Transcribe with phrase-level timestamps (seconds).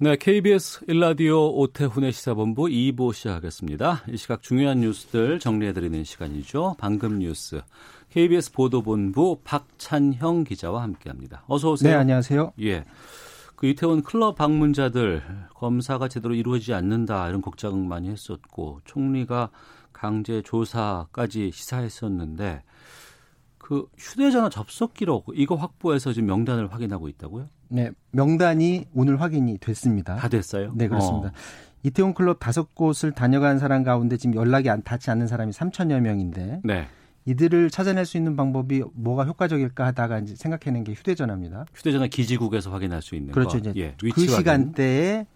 [0.00, 4.02] 네, KBS 일라디오 오태훈의 시사본부 2부 시작하겠습니다.
[4.08, 6.74] 이 시각 중요한 뉴스들 정리해드리는 시간이죠.
[6.80, 7.62] 방금 뉴스.
[8.10, 11.44] KBS 보도본부 박찬형 기자와 함께합니다.
[11.46, 11.92] 어서 오세요.
[11.92, 12.54] 네, 안녕하세요.
[12.62, 12.82] 예.
[13.54, 15.22] 그 이태원 클럽 방문자들
[15.54, 19.50] 검사가 제대로 이루어지지 않는다 이런 걱정 많이 했었고 총리가
[19.92, 22.64] 강제 조사까지 시사했었는데
[23.58, 27.48] 그 휴대전화 접속 기록 이거 확보해서 지금 명단을 확인하고 있다고요?
[27.68, 30.16] 네, 명단이 오늘 확인이 됐습니다.
[30.16, 30.72] 다 됐어요?
[30.74, 31.28] 네, 그렇습니다.
[31.28, 31.32] 어.
[31.82, 36.62] 이태원 클럽 다섯 곳을 다녀간 사람 가운데 지금 연락이 안 닿지 않는 사람이 3천여 명인데
[36.64, 36.88] 네.
[37.26, 41.66] 이들을 찾아낼 수 있는 방법이 뭐가 효과적일까 하다가 이제 생각해낸 게 휴대전화입니다.
[41.74, 43.60] 휴대전화 기지국에서 확인할 수 있는 그렇죠.
[43.60, 43.70] 거.
[43.70, 44.20] 이제 예, 그.
[44.20, 45.26] 시간대에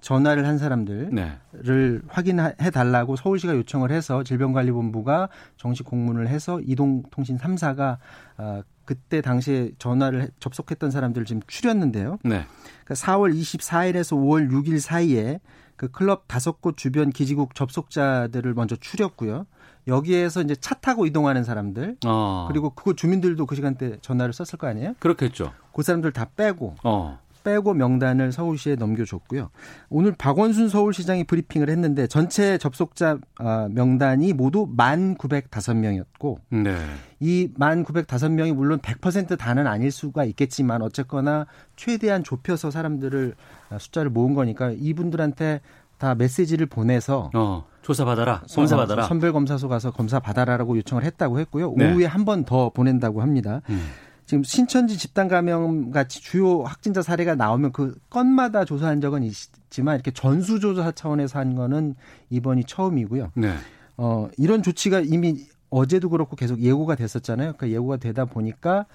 [0.00, 1.98] 전화를 한 사람들을 네.
[2.08, 7.98] 확인해 달라고 서울시가 요청을 해서 질병관리본부가 정식 공문을 해서 이동통신 3사가
[8.36, 12.18] 아, 그때 당시에 전화를 해- 접속했던 사람들을 지금 추렸는데요.
[12.24, 12.44] 네.
[12.84, 15.40] 그러니까 4월 24일에서 5월 6일 사이에
[15.76, 19.46] 그 클럽 다섯 곳 주변 기지국 접속자들을 먼저 추렸고요.
[19.88, 22.44] 여기에서 이제 차 타고 이동하는 사람들 어.
[22.48, 24.94] 그리고 그곳 주민들도 그 시간대 전화를 썼을 거 아니에요?
[25.00, 25.52] 그렇겠죠.
[25.74, 27.18] 그 사람들 다 빼고 어.
[27.42, 29.50] 빼고 명단을 서울시에 넘겨줬고요.
[29.88, 36.76] 오늘 박원순 서울시장이 브리핑을 했는데 전체 접속자 아, 명단이 모두 1,905명이었고 네.
[37.20, 43.34] 이 1,905명이 물론 100% 다는 아닐 수가 있겠지만 어쨌거나 최대한 좁혀서 사람들을
[43.70, 45.60] 아, 숫자를 모은 거니까 이분들한테
[45.98, 47.64] 다 메시지를 보내서 어.
[47.82, 48.42] 조사 받아라.
[48.52, 49.04] 검사 받아라.
[49.04, 51.74] 선별 검사소 가서 검사 받아라라고 요청을 했다고 했고요.
[51.76, 51.92] 네.
[51.92, 53.60] 오후에 한번 더 보낸다고 합니다.
[53.70, 53.88] 음.
[54.32, 60.10] 지금 신천지 집단 감염 같이 주요 확진자 사례가 나오면 그 건마다 조사한 적은 있지만 이렇게
[60.10, 61.96] 전수 조사 차원에서 한 거는
[62.30, 63.32] 이번이 처음이고요.
[63.34, 63.52] 네.
[63.98, 67.56] 어, 이런 조치가 이미 어제도 그렇고 계속 예고가 됐었잖아요.
[67.58, 68.86] 그 예고가 되다 보니까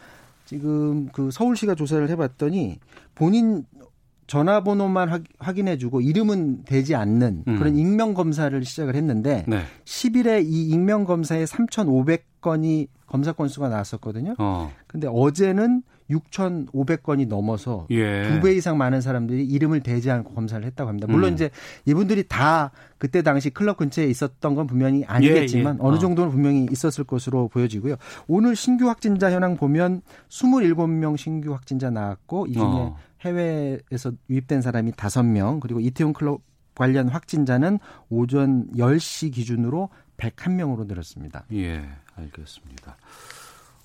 [0.45, 2.79] 지금 그 서울시가 조사를 해봤더니
[3.13, 3.63] 본인
[4.27, 7.57] 전화번호만 확- 확인해주고 이름은 되지 않는 음.
[7.57, 9.61] 그런 익명 검사를 시작을 했는데 네.
[9.85, 14.35] 10일에 이 익명 검사에 3,500건이 검사 건수가 나왔었거든요.
[14.37, 14.71] 어.
[14.85, 18.23] 근데 어제는 6,500건이 넘어서 예.
[18.29, 21.07] 두배 이상 많은 사람들이 이름을 대지 않고 검사를 했다고 합니다.
[21.09, 21.33] 물론 음.
[21.33, 21.49] 이제
[21.85, 25.87] 이분들이 다 그때 당시 클럽 근처에 있었던 건 분명히 아니겠지만 예, 예.
[25.87, 25.99] 어느 어.
[25.99, 27.95] 정도는 분명히 있었을 것으로 보여지고요.
[28.27, 32.97] 오늘 신규 확진자 현황 보면 27명 신규 확진자 나왔고 이 중에 어.
[33.21, 36.41] 해외에서 유입된 사람이 5명 그리고 이태원 클럽
[36.75, 37.79] 관련 확진자는
[38.09, 41.45] 오전 10시 기준으로 101명으로 늘었습니다.
[41.53, 41.83] 예,
[42.15, 42.97] 알겠습니다.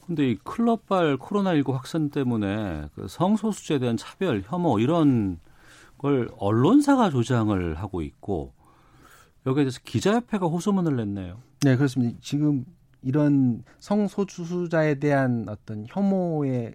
[0.06, 5.38] 근데 이 클럽발 코로나19 확산 때문에 그 성소수자에 대한 차별, 혐오 이런
[5.98, 8.52] 걸 언론사가 조장을 하고 있고
[9.46, 11.38] 여기에 대해서 기자협회가 호소문을 냈네요.
[11.62, 12.18] 네, 그렇습니다.
[12.20, 12.64] 지금
[13.02, 16.74] 이런 성소수자에 대한 어떤 혐오의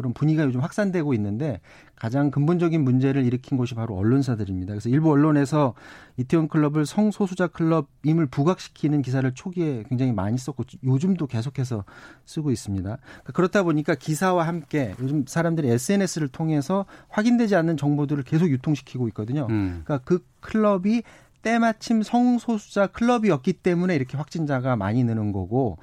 [0.00, 1.60] 그런 분위기가 요즘 확산되고 있는데
[1.94, 4.72] 가장 근본적인 문제를 일으킨 곳이 바로 언론사들입니다.
[4.72, 5.74] 그래서 일부 언론에서
[6.16, 11.84] 이태원 클럽을 성소수자 클럽임을 부각시키는 기사를 초기에 굉장히 많이 썼고 요즘도 계속해서
[12.24, 12.96] 쓰고 있습니다.
[12.96, 19.46] 그러니까 그렇다 보니까 기사와 함께 요즘 사람들이 SNS를 통해서 확인되지 않는 정보들을 계속 유통시키고 있거든요.
[19.50, 19.82] 음.
[19.84, 21.02] 그러니까 그 클럽이
[21.42, 25.76] 때마침 성소수자 클럽이었기 때문에 이렇게 확진자가 많이 느는 거고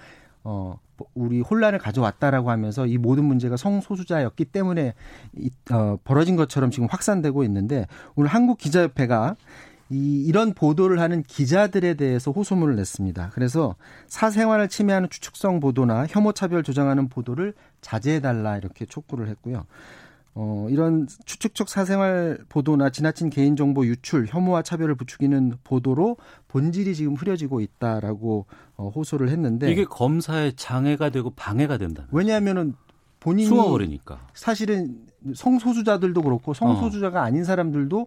[0.43, 0.79] 어
[1.13, 4.93] 우리 혼란을 가져왔다라고 하면서 이 모든 문제가 성소수자였기 때문에
[5.37, 9.35] 이, 어, 벌어진 것처럼 지금 확산되고 있는데 오늘 한국 기자협회가
[9.89, 13.31] 이 이런 보도를 하는 기자들에 대해서 호소문을 냈습니다.
[13.33, 13.75] 그래서
[14.07, 19.65] 사생활을 침해하는 추측성 보도나 혐오 차별 조장하는 보도를 자제해 달라 이렇게 촉구를 했고요.
[20.39, 26.17] 어, 이런 추측적 사생활 보도나 지나친 개인정보 유출, 혐오와 차별을 부추기는 보도로
[26.47, 28.45] 본질이 지금 흐려지고 있다라고
[28.75, 32.05] 어, 호소를 했는데 이게 검사의 장애가 되고 방해가 된다.
[32.11, 32.75] 왜냐하면은
[33.19, 34.27] 본인이 숨어버리니까.
[34.35, 38.05] 사실은 성소수자들도 그렇고 성소수자가 아닌 사람들도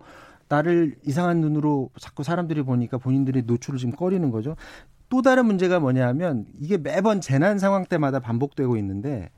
[0.48, 4.54] 나를 이상한 눈으로 자꾸 사람들이 보니까 본인들이 노출을 지금 꺼리는 거죠.
[5.08, 9.30] 또 다른 문제가 뭐냐면 이게 매번 재난 상황 때마다 반복되고 있는데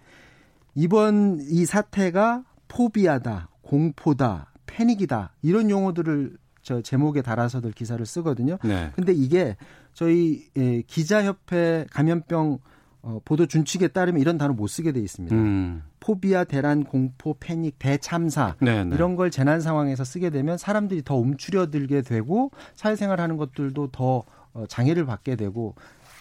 [0.74, 8.56] 이번 이 사태가 포비아다, 공포다, 패닉이다 이런 용어들을 저 제목에 달아서들 기사를 쓰거든요.
[8.64, 8.90] 네.
[8.94, 9.56] 근데 이게
[9.92, 12.58] 저희 예, 기자협회 감염병
[13.02, 15.34] 어, 보도 준칙에 따르면 이런 단어 못 쓰게 돼 있습니다.
[15.34, 15.82] 음.
[16.00, 18.94] 포비아, 대란, 공포, 패닉, 대참사 네, 네.
[18.94, 24.22] 이런 걸 재난 상황에서 쓰게 되면 사람들이 더 움츠려들게 되고 사회생활하는 것들도 더
[24.54, 25.74] 어, 장애를 받게 되고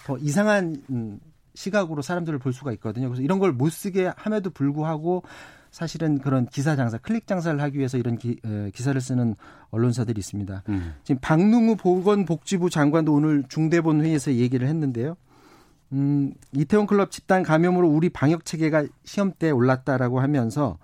[0.06, 1.19] 더 이상한 음,
[1.53, 3.07] 시각으로 사람들을 볼 수가 있거든요.
[3.07, 5.24] 그래서 이런 걸 못 쓰게 함에도 불구하고
[5.71, 9.35] 사실은 그런 기사 장사, 클릭 장사를 하기 위해서 이런 기, 에, 기사를 쓰는
[9.69, 10.63] 언론사들이 있습니다.
[10.68, 10.94] 음.
[11.03, 15.15] 지금 박능우 보건복지부 장관도 오늘 중대본 회의에서 얘기를 했는데요.
[15.94, 20.77] 음, 이태원 클럽 집단 감염으로 우리 방역 체계가 시험대에 올랐다라고 하면서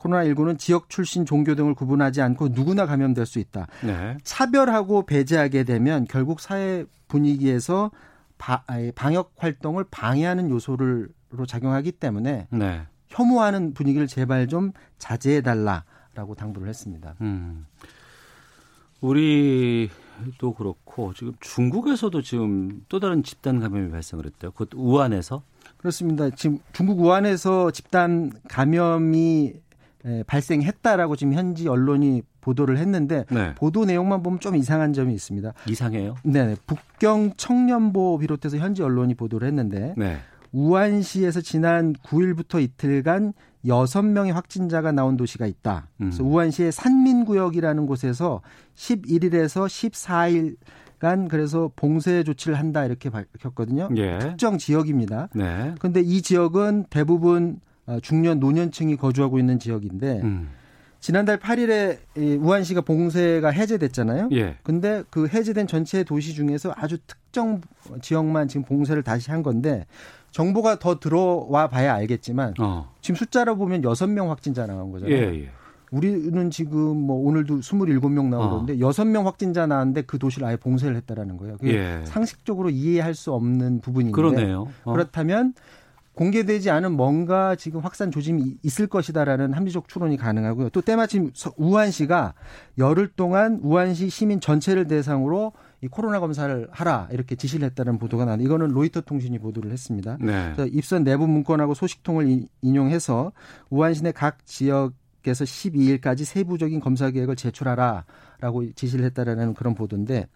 [0.00, 3.68] 코로나19는 지역 출신 종교 등을 구분하지 않고 누구나 감염될 수 있다.
[3.84, 4.18] 네.
[4.24, 7.92] 차별하고 배제하게 되면 결국 사회 분위기에서
[8.38, 8.64] 바,
[8.96, 11.06] 방역 활동을 방해하는 요소로
[11.46, 12.82] 작용하기 때문에 네.
[13.12, 17.14] 혐오하는 분위기를 제발 좀 자제해 달라라고 당부를 했습니다.
[17.20, 17.66] 음.
[19.00, 24.52] 우리도 그렇고 지금 중국에서도 지금 또 다른 집단 감염이 발생을 했대요.
[24.52, 25.42] 그것도 우한에서.
[25.76, 26.30] 그렇습니다.
[26.30, 29.52] 지금 중국 우한에서 집단 감염이
[30.04, 33.54] 에, 발생했다라고 지금 현지 언론이 보도를 했는데 네.
[33.54, 35.52] 보도 내용만 보면 좀 이상한 점이 있습니다.
[35.68, 36.16] 이상해요.
[36.24, 40.18] 네, 북경 청년보 비롯해서 현지 언론이 보도를 했는데 네.
[40.52, 43.32] 우한시에서 지난 9일부터 이틀간
[43.64, 45.88] 6명의 확진자가 나온 도시가 있다.
[45.98, 46.32] 그래서 음.
[46.32, 48.42] 우한시의 산민구역이라는 곳에서
[48.74, 50.56] 11일에서 14일
[50.98, 53.88] 간 그래서 봉쇄 조치를 한다 이렇게 밝혔거든요.
[53.96, 54.20] 예.
[54.20, 55.30] 특정 지역입니다.
[55.34, 55.74] 네.
[55.80, 60.50] 그런데 이 지역은 대부분 어, 중년 노년층이 거주하고 있는 지역인데 음.
[61.00, 64.28] 지난달 8일에 이 우한시가 봉쇄가 해제됐잖아요.
[64.30, 64.58] 예.
[64.62, 67.60] 근데 그 해제된 전체 도시 중에서 아주 특정
[68.00, 69.84] 지역만 지금 봉쇄를 다시 한 건데
[70.32, 72.90] 정보가 더 들어와 봐야 알겠지만 어.
[73.00, 75.14] 지금 숫자로 보면 6명 확진자 나온 거잖아요.
[75.16, 75.48] 예, 예.
[75.90, 78.50] 우리는 지금 뭐 오늘도 27명 나온 어.
[78.56, 81.58] 건데 6명 확진자 나왔는데 그 도시를 아예 봉쇄를 했다라는 거예요.
[81.58, 82.00] 그게 예.
[82.06, 84.68] 상식적으로 이해할 수 없는 부분인데 그러네요.
[84.84, 84.92] 어.
[84.92, 85.52] 그렇다면
[86.14, 90.68] 공개되지 않은 뭔가 지금 확산 조짐이 있을 것이다라는 합리적 추론이 가능하고요.
[90.70, 92.34] 또 때마침 서- 우한시가
[92.78, 95.52] 열흘 동안 우한시 시민 전체를 대상으로
[95.82, 100.16] 이 코로나 검사를 하라 이렇게 지시를 했다는 보도가 나왔는데 이거는 로이터 통신이 보도를 했습니다.
[100.20, 100.52] 네.
[100.54, 103.32] 그래서 입선 내부 문건하고 소식통을 이- 인용해서
[103.70, 104.94] 우한시 내 각 지역
[105.24, 110.26] 에서 12일까지 세부적인 검사 계획을 제출하라라고 지시를 했다라는 그런 보도인데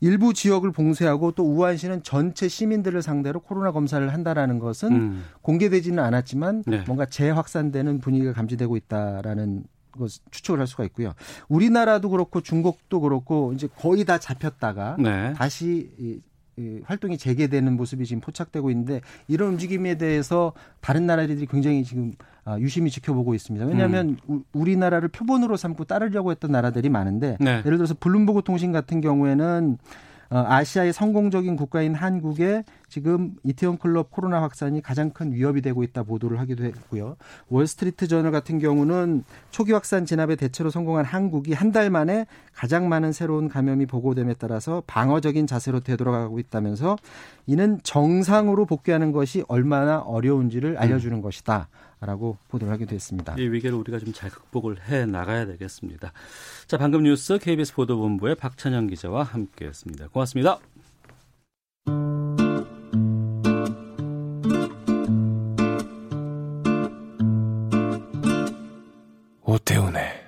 [0.00, 5.24] 일부 지역을 봉쇄하고 또 우한시는 전체 시민들을 상대로 코로나 검사를 한다라는 것은 음.
[5.42, 6.82] 공개되지는 않았지만 네.
[6.86, 9.73] 뭔가 재확산되는 분위기가 감지되고 있다라는 것
[10.30, 11.12] 추측을 할 수가 있고요.
[11.48, 15.32] 우리나라도 그렇고 중국도 그렇고 이제 거의 다 잡혔다가 네.
[15.34, 16.20] 다시 이,
[16.56, 22.12] 이 활동이 재개되는 모습이 지금 포착되고 있는데 이런 움직임에 대해서 다른 나라들이 굉장히 지금
[22.46, 23.64] 아, 유심히 지켜보고 있습니다.
[23.66, 27.62] 왜냐하면 우- 우리나라를 표본으로 삼고 따르려고 했던 나라들이 많은데 네.
[27.64, 29.78] 예를 들어서 블룸버그 통신 같은 경우에는
[30.30, 32.64] 어, 아시아의 성공적인 국가인 한국에
[32.94, 37.16] 지금 이태원 클럽 코로나 확산이 가장 큰 위협이 되고 있다 보도를 하기도 했고요.
[37.48, 43.10] 월스트리트 저널 같은 경우는 초기 확산 진압에 대체로 성공한 한국이 한 달 만에 가장 많은
[43.10, 46.94] 새로운 감염이 보고됨에 따라서 방어적인 자세로 되돌아가고 있다면서
[47.48, 51.66] 이는 정상으로 복귀하는 것이 얼마나 어려운지를 알려주는 것이다.
[52.00, 53.34] 라고 보도를 하기도 했습니다.
[53.38, 56.12] 이 위기를 우리가 좀 잘 극복을 해 나가야 되겠습니다.
[56.68, 60.08] 자, 방금 뉴스 KBS 보도본부의 박찬영 기자와 함께했습니다.
[60.12, 60.60] 고맙습니다.
[69.46, 70.24] 오태훈의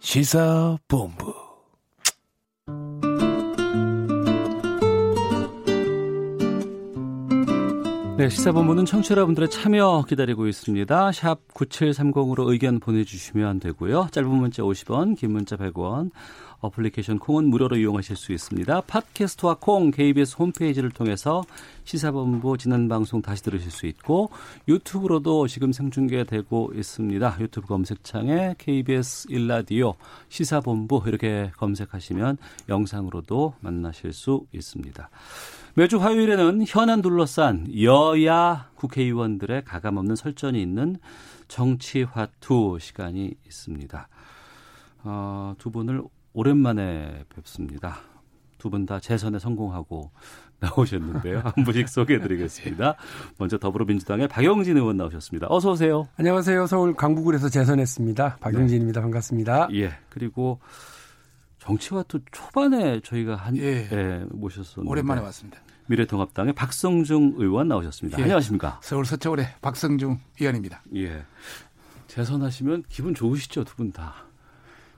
[0.00, 1.39] 시사본부
[8.20, 11.12] 네, 시사본부는 청취자 여러분들의 참여 기다리고 있습니다.
[11.12, 14.08] 샵 9730으로 의견 보내주시면 되고요.
[14.10, 16.10] 짧은 문자 50원, 긴 문자 100원,
[16.58, 18.82] 어플리케이션 콩은 무료로 이용하실 수 있습니다.
[18.82, 21.42] 팟캐스트와 콩, KBS 홈페이지를 통해서
[21.84, 24.28] 시사본부 지난 방송 다시 들으실 수 있고
[24.68, 27.38] 유튜브로도 지금 생중계되고 있습니다.
[27.40, 29.94] 유튜브 검색창에 KBS 일라디오
[30.28, 32.36] 시사본부 이렇게 검색하시면
[32.68, 35.08] 영상으로도 만나실 수 있습니다.
[35.80, 40.96] 매주 화요일에는 현안 둘러싼 여야 국회의원들의 가감없는 설전이 있는
[41.48, 44.08] 정치화투 시간이 있습니다.
[45.04, 46.02] 어, 두 분을
[46.34, 47.96] 오랜만에 뵙습니다.
[48.58, 50.10] 두 분 다 재선에 성공하고
[50.60, 51.40] 나오셨는데요.
[51.56, 52.96] 한 분씩 소개해드리겠습니다.
[53.38, 55.46] 먼저 더불어민주당의 박영진 의원 나오셨습니다.
[55.48, 56.08] 어서 오세요.
[56.18, 56.66] 안녕하세요.
[56.66, 58.36] 서울 강북구에서 재선했습니다.
[58.42, 59.00] 박영진입니다.
[59.00, 59.68] 반갑습니다.
[59.72, 59.92] 예.
[60.10, 60.60] 그리고
[61.60, 63.88] 정치화투 초반에 저희가 한 예.
[63.90, 65.58] 예, 모셨었는데 오랜만에 왔습니다.
[65.90, 68.18] 미래통합당의 박성중 의원 나오셨습니다.
[68.20, 68.22] 예.
[68.22, 68.78] 안녕하십니까?
[68.80, 70.82] 서울 서초울의 박성중 의원입니다.
[70.94, 71.24] 예.
[72.06, 74.14] 재선하시면 기분 좋으시죠, 두 분 다.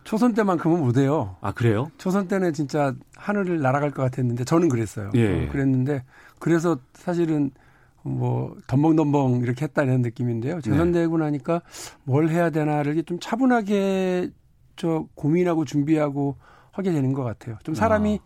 [0.04, 1.36] 초선 때만큼은 못해요.
[1.40, 1.90] 아 그래요?
[1.96, 5.10] 초선 때는 진짜 하늘을 날아갈 것 같았는데 저는 그랬어요.
[5.14, 5.46] 예.
[5.46, 6.04] 어, 그랬는데
[6.38, 7.52] 그래서 사실은
[8.02, 10.60] 뭐 덤벙덤벙 이렇게 했다는 느낌인데요.
[10.60, 11.62] 재선되고 나니까
[12.04, 14.30] 뭘 해야 되나를 좀 차분하게
[14.76, 16.36] 저 고민하고 준비하고
[16.72, 17.56] 하게 되는 것 같아요.
[17.62, 18.18] 좀 사람이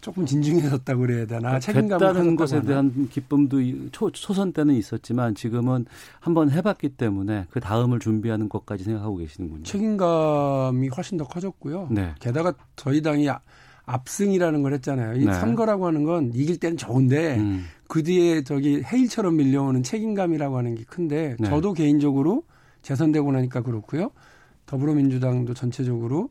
[0.00, 2.62] 조금 진중해졌다고 그래야 되나 책임감을 됐다는 가졌다고 것에.
[2.62, 5.86] 대한 기쁨도 이- 초, 초선 때는 있었지만 지금은
[6.20, 9.64] 한번 해봤기 때문에 그 다음을 준비하는 것까지 생각하고 계시는군요.
[9.64, 11.88] 책임감이 훨씬 더 커졌고요.
[11.90, 12.14] 네.
[12.20, 13.40] 게다가 저희 당이 아-
[13.86, 15.16] 압승이라는 걸 했잖아요.
[15.16, 15.32] 이 네.
[15.32, 17.64] 선거라고 하는 건 이길 때는 좋은데 음.
[17.88, 21.48] 그 뒤에 저기 해일처럼 밀려오는 책임감이라고 하는 게 큰데 네.
[21.48, 22.42] 저도 개인적으로
[22.82, 24.10] 재선되고 나니까 그렇고요.
[24.66, 26.28] 더불어민주당도 전체적으로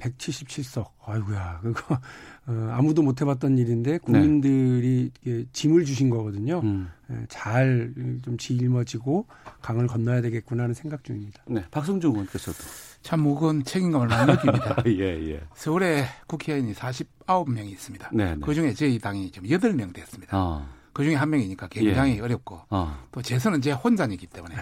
[0.00, 0.86] 177석.
[1.04, 1.60] 아이고야.
[1.74, 2.00] 그거
[2.46, 6.60] 어, 아무도 못 해봤던 일인데 국민들이 이게 짐을 주신 거거든요.
[6.64, 6.88] 음.
[7.28, 7.92] 잘
[8.22, 9.26] 좀 짊어지고
[9.62, 11.42] 강을 건너야 되겠구나 하는 생각 중입니다.
[11.46, 12.58] 네, 박성중 의원께서도.
[13.02, 14.76] 참 무거운 책임감을 많이 느낍니다.
[14.86, 15.40] 예, 예.
[15.54, 18.10] 서울에 국회의원이 49명이 있습니다.
[18.12, 18.40] 네, 네.
[18.42, 20.36] 그 중에 저희 당이 지금 8명 됐습니다.
[20.36, 24.56] 아, 그 중에 한 명이니까 굉장히 어렵고 아, 또 재선은 제 혼자이기 때문에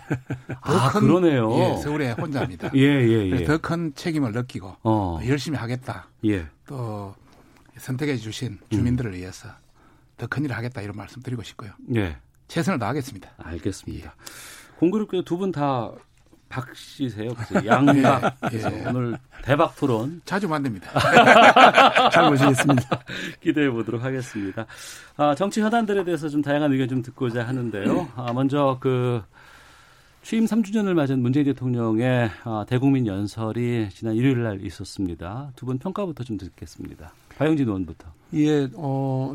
[0.61, 1.51] 아, 큰- 그러네요.
[1.59, 2.71] 예, 서울에 혼자입니다.
[2.77, 3.45] 예, 예, 예.
[3.45, 6.09] 더큰 책임을 느끼고 어, 또 열심히 하겠다.
[6.27, 6.47] 예.
[6.67, 7.15] 또
[7.77, 8.59] 선택해 주신 음.
[8.71, 9.49] 주민들을 위해서
[10.17, 11.71] 더 큰 일을 하겠다 이런 말씀 드리고 싶고요.
[11.95, 12.17] 예.
[12.49, 13.31] 최선을 다하겠습니다.
[13.39, 14.15] 알겠습니다.
[14.79, 15.91] 공교롭게 두분 다
[16.49, 17.31] 박씨세요.
[17.65, 18.23] 양박.
[18.45, 18.85] 예, 그래서 예.
[18.87, 20.91] 오늘 대박 토론 자주 만듭니다.
[22.11, 23.01] 잘 모시겠습니다.
[23.41, 24.67] 기대해 보도록 하겠습니다.
[25.17, 28.09] 아, 정치 현안들에 대해서 좀 다양한 의견 좀 듣고자 하는데요.
[28.17, 29.23] 아, 먼저 그
[30.23, 35.53] 취임 3주년을 맞은 문재인 대통령의 아, 대국민 연설이 지난 일요일 날 있었습니다.
[35.57, 37.13] 두 분 평가부터 좀 듣겠습니다.
[37.37, 38.09] 박영진 의원부터.
[38.35, 39.35] 예, 어,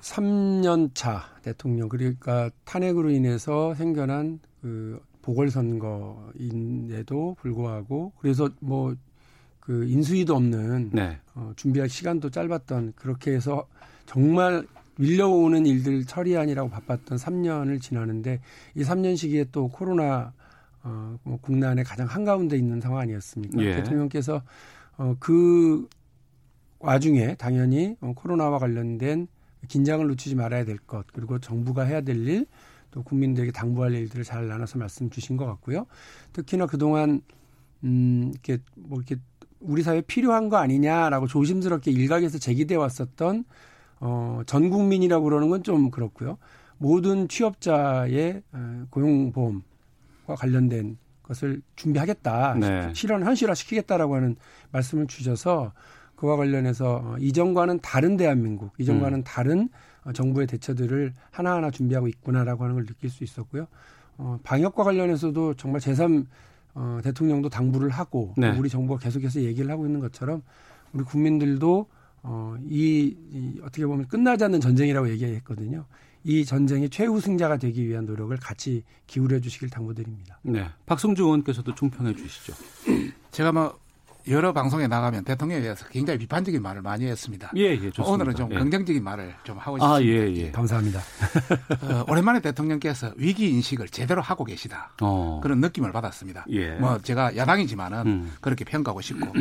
[0.00, 8.94] 3년 차 대통령, 그러니까 탄핵으로 인해서 생겨난 그 보궐선거인데도 불구하고, 그래서 뭐,
[9.58, 11.18] 그 인수위도 없는, 네.
[11.34, 13.66] 어, 준비할 시간도 짧았던, 그렇게 해서
[14.04, 14.66] 정말
[14.96, 18.40] 밀려오는 일들 처리하느라고 바빴던 3년을 지나는데,
[18.74, 20.34] 이 3년 시기에 또 코로나,
[20.82, 23.62] 어, 뭐 국난에 가장 한가운데 있는 상황 아니었습니까?
[23.62, 23.76] 예.
[23.76, 24.42] 대통령께서,
[24.98, 25.88] 어, 그
[26.78, 29.26] 와중에 당연히 어, 코로나와 관련된
[29.68, 32.44] 긴장을 놓치지 말아야 될 것, 그리고 정부가 해야 될 일,
[32.94, 35.86] 또 국민들에게 당부할 일들을 잘 나눠서 말씀 주신 것 같고요.
[36.32, 37.22] 특히나 그동안,
[37.82, 39.16] 음, 이렇게, 뭐, 이렇게,
[39.58, 43.44] 우리 사회에 필요한 거 아니냐라고 조심스럽게 일각에서 제기돼 왔었던,
[43.98, 46.38] 어, 전 국민이라고 그러는 건 좀 그렇고요.
[46.78, 49.62] 모든 취업자의 어, 고용보험과
[50.36, 52.54] 관련된 것을 준비하겠다.
[52.60, 52.90] 네.
[52.94, 54.36] 실현, 현실화 시키겠다라고 하는
[54.70, 55.72] 말씀을 주셔서
[56.14, 59.24] 그와 관련해서 어, 이전과는 다른 대한민국, 이전과는 음.
[59.24, 59.68] 다른 어,
[60.12, 63.66] 정부의 대처들을 하나하나 준비하고 있구나라고 하는 걸 느낄 수 있었고요.
[64.18, 66.26] 어, 방역과 관련해서도 정말 제3
[66.74, 68.56] 어, 대통령도 당부를 하고 네.
[68.58, 70.42] 우리 정부가 계속해서 얘기를 하고 있는 것처럼
[70.92, 71.86] 우리 국민들도
[72.22, 75.84] 어, 이, 이 어떻게 보면 끝나지 않는 전쟁이라고 얘기했거든요.
[76.24, 80.40] 이 전쟁의 최우승자가 되기 위한 노력을 같이 기울여 주시길 당부드립니다.
[80.42, 80.66] 네.
[80.86, 82.54] 박성중 의원께서도 총평해 주시죠.
[83.30, 83.78] 제가 뭐
[84.28, 87.50] 여러 방송에 나가면 대통령에 대해서 굉장히 비판적인 말을 많이 했습니다.
[87.56, 88.10] 예, 예, 좋습니다.
[88.10, 88.58] 오늘은 좀 예.
[88.58, 90.22] 긍정적인 말을 좀 하고 아, 싶습니다.
[90.22, 90.50] 예, 예.
[90.50, 91.00] 감사합니다.
[91.82, 94.92] 어, 오랜만에 대통령께서 위기 인식을 제대로 하고 계시다.
[95.02, 95.40] 어.
[95.42, 96.46] 그런 느낌을 받았습니다.
[96.50, 96.70] 예.
[96.76, 98.32] 뭐 제가 야당이지만은 음.
[98.40, 99.32] 그렇게 평가하고 싶고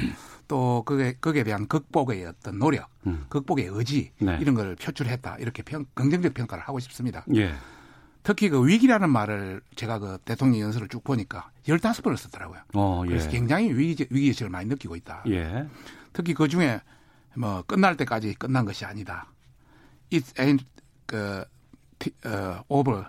[0.47, 3.25] 또 그게 거기에 대한 극복의 어떤 노력, 음.
[3.29, 4.37] 극복의 의지 네.
[4.41, 7.25] 이런 걸 표출했다 이렇게 평, 긍정적 평가를 하고 싶습니다.
[7.35, 7.53] 예.
[8.23, 12.61] 특히 그 위기라는 말을 제가 그 대통령 연설을 쭉 보니까 15번을 쓰더라고요.
[12.73, 13.09] 어, 예.
[13.09, 15.23] 그래서 굉장히 위기, 위기의식을 많이 느끼고 있다.
[15.27, 15.67] 예.
[16.13, 16.79] 특히 그 중에
[17.35, 19.27] 뭐 끝날 때까지 끝난 것이 아니다.
[20.13, 20.63] It ain't
[21.05, 21.43] 그
[21.99, 23.05] 티- 어, over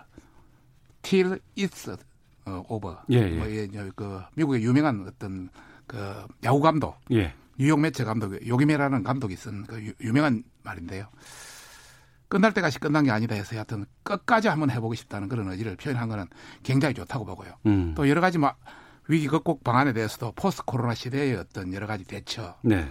[1.01, 1.97] till it's
[2.45, 2.97] 어, over.
[3.11, 3.37] 예, 예.
[3.37, 5.49] 뭐, 예, 저, 그 미국의 유명한 어떤
[5.87, 7.33] 그 야구 감독, 예.
[7.57, 11.07] 뉴욕 매체 감독, 요기메라는 감독이 쓴 그 유명한 말인데요.
[12.27, 16.25] 끝날 때까지 끝난 게 아니다 해서 하여튼 끝까지 한번 해보고 싶다는 그런 의지를 표현한 거는
[16.63, 17.53] 굉장히 좋다고 보고요.
[17.67, 17.93] 음.
[17.95, 18.59] 또 여러 가지 막
[19.07, 22.87] 위기 극복 방안에 대해서도 post 코로나 시대의 어떤 여러 가지 대처, 네.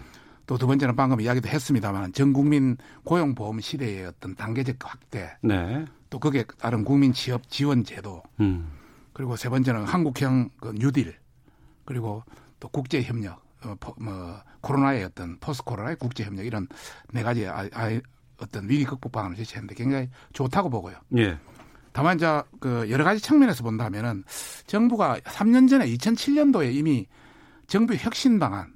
[0.47, 5.85] 또 두 번째는 방금 이야기도 했습니다만 전 국민 고용보험 시대의 어떤 단계적 확대, 네.
[6.11, 8.71] 또 거기에 따른 국민 취업 지원 제도, 음.
[9.13, 11.17] 그리고 세 번째는 한국형 그 뉴딜,
[11.85, 12.23] 그리고
[12.61, 16.69] 또 국제 협력, 어, 포- 뭐 코로나의 어떤 post 코로나의 국제 협력 이런
[17.13, 18.01] 네 가지 아, 아,
[18.39, 20.97] 어떤 위기 극복 방안을 제시했는데 굉장히 좋다고 보고요.
[21.17, 21.39] 예.
[21.93, 24.25] 다만 이제 그 여러 가지 측면에서 본다면은
[24.67, 27.07] 정부가 3년 전에 2007년도에 이미
[27.67, 28.75] 정부 혁신 방안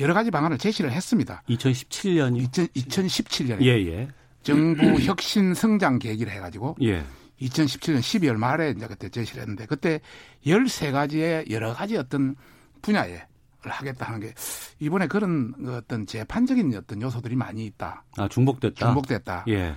[0.00, 1.42] 여러 가지 방안을 제시를 했습니다.
[1.48, 4.08] 2017년이 2000, 2017년에 예, 예.
[4.42, 7.04] 정부 혁신 성장 계기를 해가지고 예.
[7.40, 10.00] 2017년 12월 말에 이제 그때 제시를 했는데 그때
[10.44, 12.34] 13가지의 여러 가지 어떤
[12.82, 13.22] 분야에
[13.70, 14.34] 하겠다 하는 게
[14.78, 18.04] 이번에 그런 어떤 재판적인 어떤 요소들이 많이 있다.
[18.16, 18.86] 아, 중복됐다.
[18.86, 19.44] 중복됐다.
[19.48, 19.74] 예.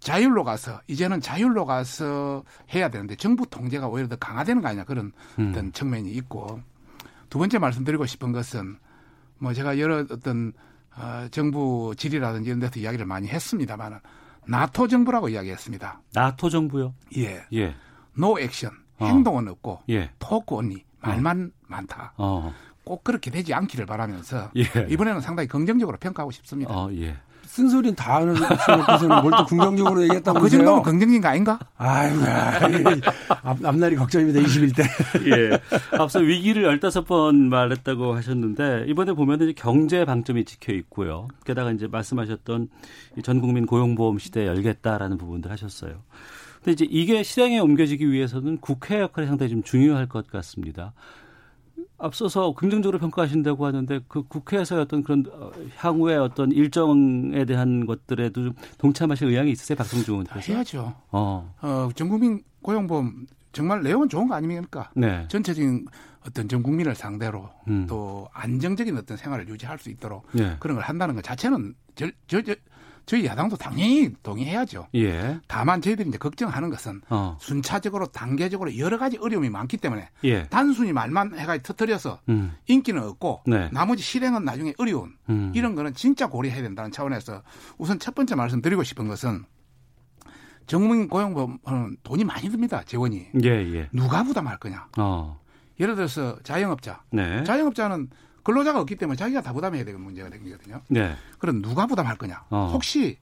[0.00, 5.12] 자율로 가서 이제는 자율로 가서 해야 되는데 정부 통제가 오히려 더 강화되는 거 아니냐 그런
[5.38, 5.50] 음.
[5.50, 6.60] 어떤 측면이 있고
[7.28, 8.78] 두 번째 말씀드리고 싶은 것은
[9.38, 10.52] 뭐 제가 여러 어떤
[10.96, 13.98] 어, 정부 질의라든지 이런 데서 이야기를 많이 했습니다만은
[14.46, 16.00] 나토 정부라고 이야기했습니다.
[16.14, 16.94] 나토 정부요?
[17.16, 17.74] 예, 예.
[18.14, 19.06] No action 어.
[19.06, 20.10] 행동은 없고 예.
[20.18, 22.12] talk only 말만 많다.
[22.16, 22.52] 어.
[22.84, 24.62] 꼭 그렇게 되지 않기를 바라면서 예.
[24.88, 26.72] 이번에는 상당히 긍정적으로 평가하고 싶습니다.
[26.72, 27.16] 어, 예.
[27.46, 28.34] 쓴소리는 다 하는
[28.98, 31.58] 수는 뭘 또 긍정적으로 얘기했다고 그 정도면 긍정적인 거 아닌가?
[31.78, 32.20] 아이고,
[33.42, 34.40] 앞, 앞날이 걱정입니다.
[34.40, 34.82] 21대.
[35.32, 35.58] 예.
[35.98, 41.28] 앞서 위기를 15번 말했다고 하셨는데 이번에 보면은 경제 방점이 찍혀 있고요.
[41.44, 42.68] 게다가 이제 말씀하셨던
[43.18, 46.02] 이전 국민 고용보험 시대 열겠다라는 부분들 하셨어요.
[46.66, 50.94] 근데 이제 이게 실행에 옮겨지기 위해서는 국회 역할이 상당히 좀 중요할 것 같습니다.
[51.96, 58.54] 앞서서 긍정적으로 평가하신다고 하는데 그 국회에서의 어떤 그런 어, 향후의 어떤 일정에 대한 것들에도 좀
[58.78, 60.52] 동참하실 의향이 있으세요, 박성중 의원께서?
[60.52, 60.92] 해야죠.
[61.12, 64.90] 어, 어, 전국민 고용보험 정말 내용은 좋은 거 아닙니까?
[64.96, 65.24] 네.
[65.28, 65.86] 전체적인
[66.26, 67.86] 어떤 전 국민을 상대로 음.
[67.88, 70.56] 또 안정적인 어떤 생활을 유지할 수 있도록 네.
[70.58, 72.56] 그런 걸 한다는 것 자체는 저, 저, 저,
[73.06, 74.88] 저희 야당도 당연히 동의해야죠.
[74.96, 75.38] 예.
[75.46, 80.48] 다만 저희들이 이제 걱정하는 것은 어, 순차적으로 단계적으로 여러 가지 어려움이 많기 때문에 예.
[80.48, 83.70] 단순히 말만 해가 터뜨려서 음, 인기는 없고 네.
[83.72, 85.52] 나머지 실행은 나중에 어려운 음.
[85.54, 87.42] 이런 거는 진짜 고려해야 된다는 차원에서
[87.78, 89.44] 우선 첫 번째 말씀드리고 싶은 것은
[90.66, 93.88] 전국민 고용보험은 돈이 많이 듭니다 재원이 예, 예.
[93.92, 95.40] 누가 부담할 거냐 어,
[95.78, 97.44] 예를 들어서 자영업자 네.
[97.44, 98.10] 자영업자는
[98.46, 101.16] 근로자가 없기 때문에 자기가 다 부담해야 되는 문제가 되거든요 네.
[101.40, 102.70] 그럼 누가 부담할 거냐 어.
[102.72, 103.18] 혹시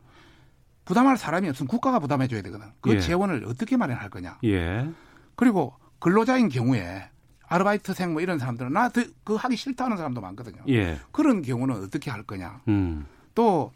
[0.85, 3.01] 부담할 사람이 없으면 국가가 부담해 줘야 되거든 그 예.
[3.01, 4.87] 재원을 어떻게 마련할 거냐 예.
[5.35, 7.09] 그리고 근로자인 경우에
[7.47, 8.91] 아르바이트생 뭐 이런 사람들은 나
[9.25, 11.01] 그 하기 싫다 하는 사람도 많거든요 예.
[11.11, 13.07] 그런 경우는 어떻게 할 거냐 음.
[13.35, 13.73] 또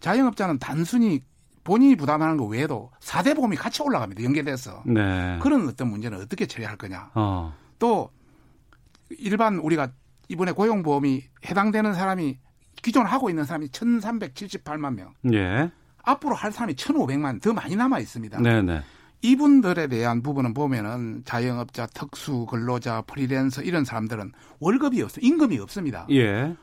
[0.00, 1.22] 자영업자는 단순히
[1.62, 4.22] 본인이 부담하는 것 외에도 4대 보험이 같이 올라갑니다.
[4.22, 4.84] 연계돼서.
[4.86, 5.36] 네.
[5.42, 7.10] 그런 어떤 문제는 어떻게 처리할 거냐.
[7.14, 7.52] 어.
[7.80, 8.08] 또
[9.10, 9.90] 일반 우리가
[10.28, 12.38] 이번에 고용보험이 해당되는 사람이
[12.82, 15.14] 기존 하고 있는 사람이 1,378만 명.
[15.32, 15.70] 예.
[16.02, 18.40] 앞으로 할 사람이 1,500만 더 많이 남아 있습니다.
[18.40, 18.82] 네, 네.
[19.22, 26.06] 이분들에 대한 부분은 보면은 자영업자, 특수 근로자, 프리랜서 이런 사람들은 월급이 없어, 임금이 없습니다.
[26.10, 26.54] 예.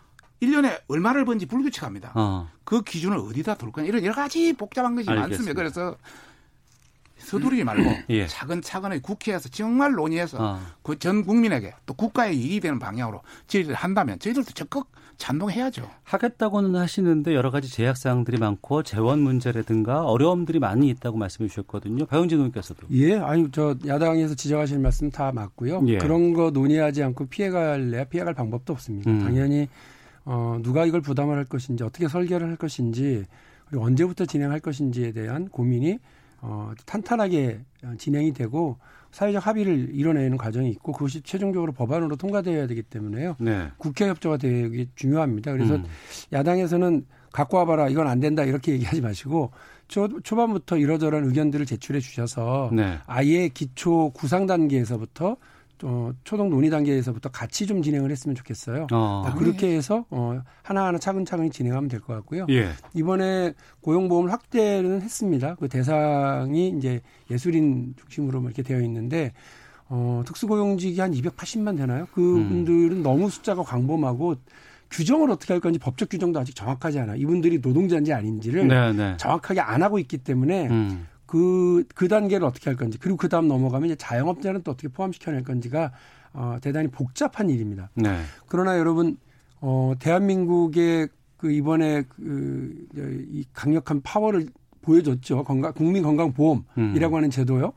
[0.41, 2.11] 1년에 얼마를 번지 불규칙합니다.
[2.15, 2.49] 어.
[2.63, 5.29] 그 기준을 어디다 둘 거냐 이런 여러 가지 복잡한 것이 알겠습니다.
[5.29, 5.53] 많습니다.
[5.53, 5.97] 그래서
[7.23, 8.27] 서두르지 말고 예.
[8.27, 10.59] 차근차근히 국회에서 정말 논의해서 어.
[10.83, 15.89] 그전 국민에게 또 국가에 이익이 되는 방향으로 저희들이 한다면 저희들도 적극 찬동해야죠.
[16.03, 22.05] 하겠다고는 하시는데 여러 가지 제약 사항들이 많고 재원 문제라든가 어려움들이 많이 있다고 말씀해 주셨거든요.
[22.05, 22.87] 배현진 의원께서도.
[22.91, 25.83] 예, 아니 저 야당에서 지적하신 말씀 다 맞고요.
[25.87, 25.97] 예.
[25.97, 29.11] 그런 거 논의하지 않고 피해갈래야 피해갈 방법도 없습니다.
[29.11, 29.19] 음.
[29.23, 29.67] 당연히
[30.25, 33.25] 어, 누가 이걸 부담을 할 것인지 어떻게 설계를 할 것인지
[33.67, 35.99] 그리고 언제부터 진행할 것인지에 대한 고민이
[36.45, 38.77] 어, 탄탄하게 어, 진행이 되고
[39.11, 43.37] 사회적 합의를 이뤄내는 과정이 있고 그것이 최종적으로 법안으로 통과되어야 되기 때문에요.
[43.39, 43.69] 네.
[43.77, 45.53] 국회 협조가 되게 중요합니다.
[45.53, 45.85] 그래서 음.
[46.33, 49.51] 야당에서는 갖고 와봐라 이건 안 된다 이렇게 얘기하지 마시고
[49.87, 52.99] 초, 초반부터 이러저러한 의견들을 제출해 주셔서 네.
[53.05, 55.37] 아예 기초 구상 단계에서부터
[55.85, 58.87] 어, 초동 논의 단계에서부터 같이 좀 진행을 했으면 좋겠어요.
[58.91, 59.23] 어.
[59.25, 62.47] 아, 그렇게 해서 어, 하나하나 차근차근히 진행하면 될 것 같고요.
[62.49, 62.69] 예.
[62.93, 65.55] 이번에 고용보험 확대는 했습니다.
[65.55, 69.33] 그 대상이 이제 예술인 중심으로 뭐 이렇게 되어 있는데
[69.89, 72.07] 어, 특수고용직이 한 280만 되나요?
[72.13, 74.35] 그분들은 너무 숫자가 광범하고
[74.89, 77.17] 규정을 어떻게 할 건지 법적 규정도 아직 정확하지 않아요.
[77.17, 79.17] 이분들이 노동자인지 아닌지를 네, 네.
[79.17, 81.07] 정확하게 안 하고 있기 때문에 음.
[81.33, 85.43] 그, 그 단계를 어떻게 할 건지, 그리고 그 다음 넘어가면 이제 자영업자는 또 어떻게 포함시켜낼
[85.43, 85.91] 건지가,
[86.31, 87.89] 어, 대단히 복잡한 일입니다.
[87.95, 88.19] 네.
[88.45, 89.17] 그러나 여러분,
[89.59, 94.45] 어, 대한민국의 그 이번에 그, 저, 이 강력한 파워를
[94.83, 95.43] 보여줬죠.
[95.43, 97.15] 건강, 국민건강보험이라고 음.
[97.15, 97.73] 하는 제도요.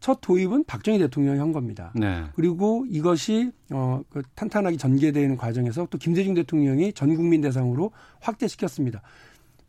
[0.00, 1.92] 첫 도입은 박정희 대통령이 한 겁니다.
[1.94, 2.24] 네.
[2.34, 7.90] 그리고 이것이 어, 그 탄탄하게 전개되는 과정에서 또 김대중 대통령이 전 국민 대상으로
[8.20, 9.02] 확대시켰습니다.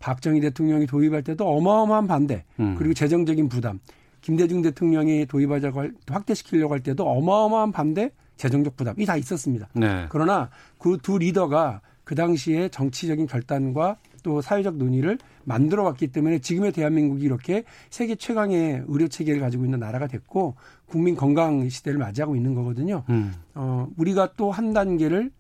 [0.06, 2.76] 박정희 대통령이 도입할 때도 어마어마한 반대 음.
[2.78, 3.80] 그리고 재정적인 부담.
[4.22, 9.68] 김대중 대통령이 도입하자고 할, 확대시키려고 할 때도 어마어마한 반대, 재정적 부담이 다 있었습니다.
[9.74, 10.06] 네.
[10.10, 16.72] 그러나 그 두 리더가 그 당시에 정치적인 결단과 또 사회적 논의를 만들어 왔기 때문에 지금의
[16.72, 22.54] 대한민국이 이렇게 세계 최강의 의료 체계를 가지고 있는 나라가 됐고 국민 건강 시대를 맞이하고 있는
[22.54, 23.04] 거거든요.
[23.10, 23.34] 음.
[23.56, 25.32] 어, 우리가 또 한 단계를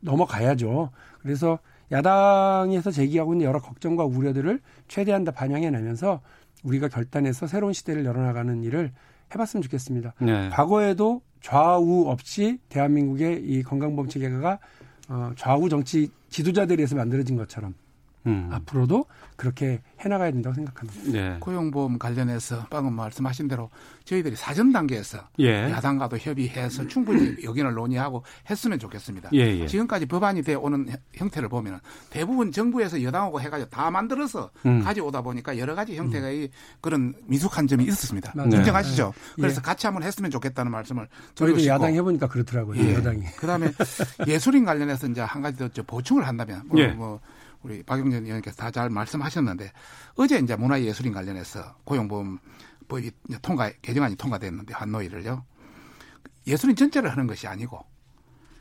[0.00, 0.90] 넘어가야죠.
[1.22, 1.58] 그래서
[1.92, 6.20] 야당에서 제기하고 있는 여러 걱정과 우려들을 최대한 다 반영해 내면서
[6.64, 8.92] 우리가 결단해서 새로운 시대를 열어나가는 일을
[9.34, 10.14] 해봤으면 좋겠습니다.
[10.20, 10.48] 네.
[10.50, 14.58] 과거에도 좌우 없이 대한민국의 이 건강보험 체 계가
[15.08, 17.74] 어, 좌우 정치 지도자들에 의해서 만들어진 것처럼
[18.26, 18.48] 음.
[18.52, 19.06] 앞으로도
[19.36, 21.10] 그렇게 해나가야 된다고 생각합니다.
[21.10, 21.36] 네.
[21.40, 23.70] 고용보험 관련해서 방금 말씀하신 대로
[24.04, 25.70] 저희들이 사전 단계에서 예.
[25.70, 29.30] 야당과도 협의해서 충분히 의견을 논의하고 했으면 좋겠습니다.
[29.32, 29.66] 예, 예.
[29.66, 31.80] 지금까지 법안이 돼 오는 형태를 보면
[32.10, 34.82] 대부분 정부에서 여당하고 해가지고 다 만들어서 음.
[34.82, 38.32] 가져오다 보니까 여러 가지 형태의 그런 미숙한 점이 있었습니다.
[38.34, 38.50] 맞아요.
[38.56, 39.12] 인정하시죠?
[39.36, 39.42] 네.
[39.42, 39.62] 그래서 예.
[39.62, 41.72] 같이 한번 했으면 좋겠다는 말씀을 저희도 싶고.
[41.74, 42.80] 야당 해보니까 그렇더라고요.
[42.80, 42.94] 예.
[42.94, 43.24] 여당이.
[43.36, 43.72] 그다음에
[44.26, 46.88] 예술인 관련해서 이제 한 가지 더저 보충을 한다면 뭐, 예.
[46.88, 47.20] 뭐
[47.62, 49.70] 우리 박영전 의원께서 다 잘 말씀하셨는데
[50.16, 52.38] 어제 이제 문화예술인 관련해서 고용보험
[52.88, 53.10] 법이
[53.42, 55.44] 통과 개정안이 통과됐는데 한노일을요
[56.46, 57.84] 예술인 전체를 하는 것이 아니고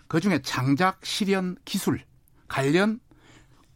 [0.07, 2.01] 그 중에 창작, 실현, 기술
[2.47, 2.99] 관련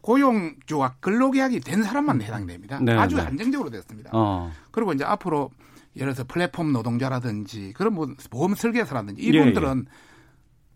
[0.01, 2.79] 고용주와 근로계약이 된 사람만 해당이 됩니다.
[2.81, 3.23] 네, 아주 네.
[3.23, 4.11] 안정적으로 됐습니다.
[4.13, 4.51] 어.
[4.71, 5.49] 그리고 이제 앞으로
[5.95, 9.87] 예를 들어서 플랫폼 노동자라든지 그런 뭐 보험 설계사라든지 예, 이분들은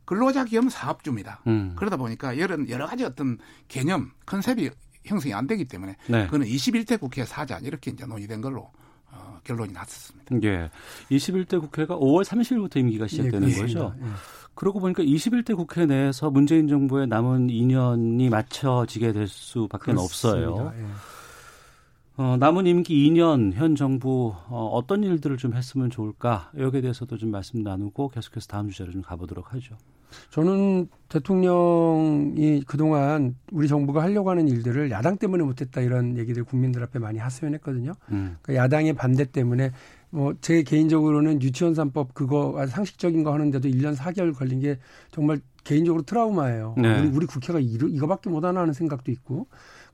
[0.09, 1.39] 근로자 겸 사업주입니다.
[1.45, 1.73] 음.
[1.75, 4.71] 그러다 보니까 여러, 여러 가지 어떤 개념, 컨셉이
[5.05, 6.25] 형성이 안 되기 때문에 네.
[6.25, 8.71] 그거는 21대 국회 사자 이렇게 이제 논의된 걸로
[9.11, 10.35] 어, 결론이 났었습니다.
[10.41, 10.71] 예.
[11.11, 13.93] 21대 국회가 5월 30일부터 임기가 시작되는 예, 거죠.
[14.01, 14.05] 예.
[14.55, 20.73] 그러고 보니까 21대 국회 내에서 문재인 정부의 남은 2년이 맞춰지게 될 수밖에 없어요.
[20.75, 20.85] 예.
[22.19, 27.32] 어, 남은 임기 2년 현 정부 어, 어떤 일들을 좀 했으면 좋을까 여기에 대해서도 좀
[27.32, 29.77] 말씀 나누고 계속해서 다음 주제로 좀 가보도록 하죠.
[30.29, 36.99] 저는 대통령이 그동안 우리 정부가 하려고 하는 일들을 야당 때문에 못했다 이런 얘기들 국민들 앞에
[36.99, 37.93] 많이 하소연했거든요.
[38.12, 38.36] 음.
[38.41, 39.71] 그러니까 야당의 반대 때문에
[40.10, 44.77] 뭐 제 개인적으로는 유치원 3법 그거 상식적인 거 하는데도 1년 4개월 걸린 게
[45.12, 46.75] 정말 개인적으로 트라우마예요.
[46.77, 46.99] 네.
[46.99, 49.47] 우리, 우리 국회가 이러, 이거밖에 못하나 하는 생각도 있고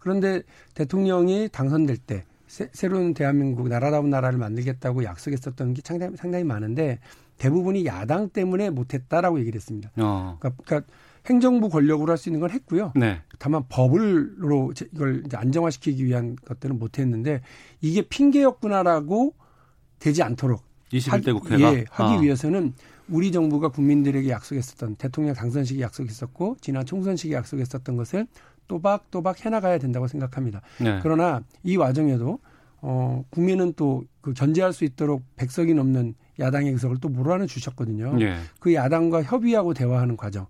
[0.06, 0.44] 그런데
[0.76, 7.00] 대통령이 당선될 때 새, 새로운 대한민국 나라다운 나라를 만들겠다고 약속했었던 게 상당히, 상당히 많은데
[7.40, 9.90] 대부분이 야당 때문에 못했다라고 얘기를 했습니다.
[9.98, 10.38] 어.
[10.40, 10.94] 그러니까, 그러니까
[11.26, 12.94] 행정부 권력으로 할 수 있는 건 했고요.
[12.96, 13.20] 네.
[13.40, 17.42] 다만 법을로 이제 이걸 안정화시키기 위한 것들은 못했는데
[17.82, 19.34] 이게 핑계였구나라고
[19.98, 22.20] 되지 않도록 21대 하기- 국회가 예, 하기 아.
[22.22, 22.74] 위해서는
[23.10, 28.28] 우리 정부가 국민들에게 약속했었던 대통령 당선 시기 약속했었고 지난 총선 시기 약속했었던 것을
[28.68, 30.62] 또박또박 해나가야 된다고 생각합니다.
[30.80, 31.00] 네.
[31.04, 32.40] 그러나 이 와중에도
[32.82, 38.18] 어 국민은 또 그 견제할 수 있도록 백석이 넘는 야당의 의석을 또 몰아내 주셨거든요.
[38.22, 38.38] 예.
[38.60, 40.48] 그 야당과 협의하고 대화하는 과정.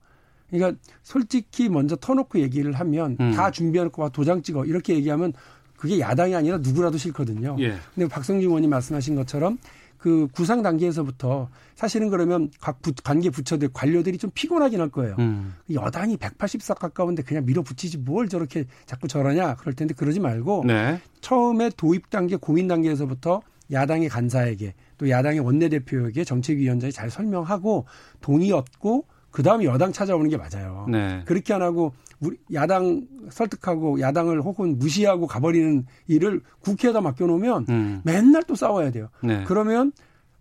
[0.50, 3.34] 그러니까 솔직히 먼저 터놓고 얘기를 하면 음.
[3.34, 5.34] 다 준비해놓고 와 도장 찍어 이렇게 얘기하면
[5.76, 7.58] 그게 야당이 아니라 누구라도 싫거든요.
[7.60, 7.76] 예.
[7.94, 9.58] 근데 박성준 의원님 말씀하신 것처럼
[10.06, 15.16] 그 구상 단계에서부터 사실은 그러면 각 부, 관계 부처들 관료들이 좀 피곤하긴 할 거예요.
[15.18, 15.56] 음.
[15.74, 21.02] 여당이 180석 가까운데 그냥 밀어붙이지 뭘 저렇게 자꾸 저러냐 그럴 텐데 그러지 말고 네.
[21.22, 23.42] 처음에 도입 단계 고민 단계에서부터
[23.72, 27.88] 야당의 간사에게 또 야당의 원내대표에게 정책위원장이 잘 설명하고
[28.22, 30.86] 동의 얻고 그 다음에 여당 찾아오는 게 맞아요.
[30.88, 31.24] 네.
[31.26, 31.94] 그렇게 안 하고
[32.26, 38.02] 우리 야당 설득하고 야당을 혹은 무시하고 가버리는 일을 국회에다 맡겨놓으면 음.
[38.04, 39.10] 맨날 또 싸워야 돼요.
[39.24, 39.44] 네.
[39.46, 39.92] 그러면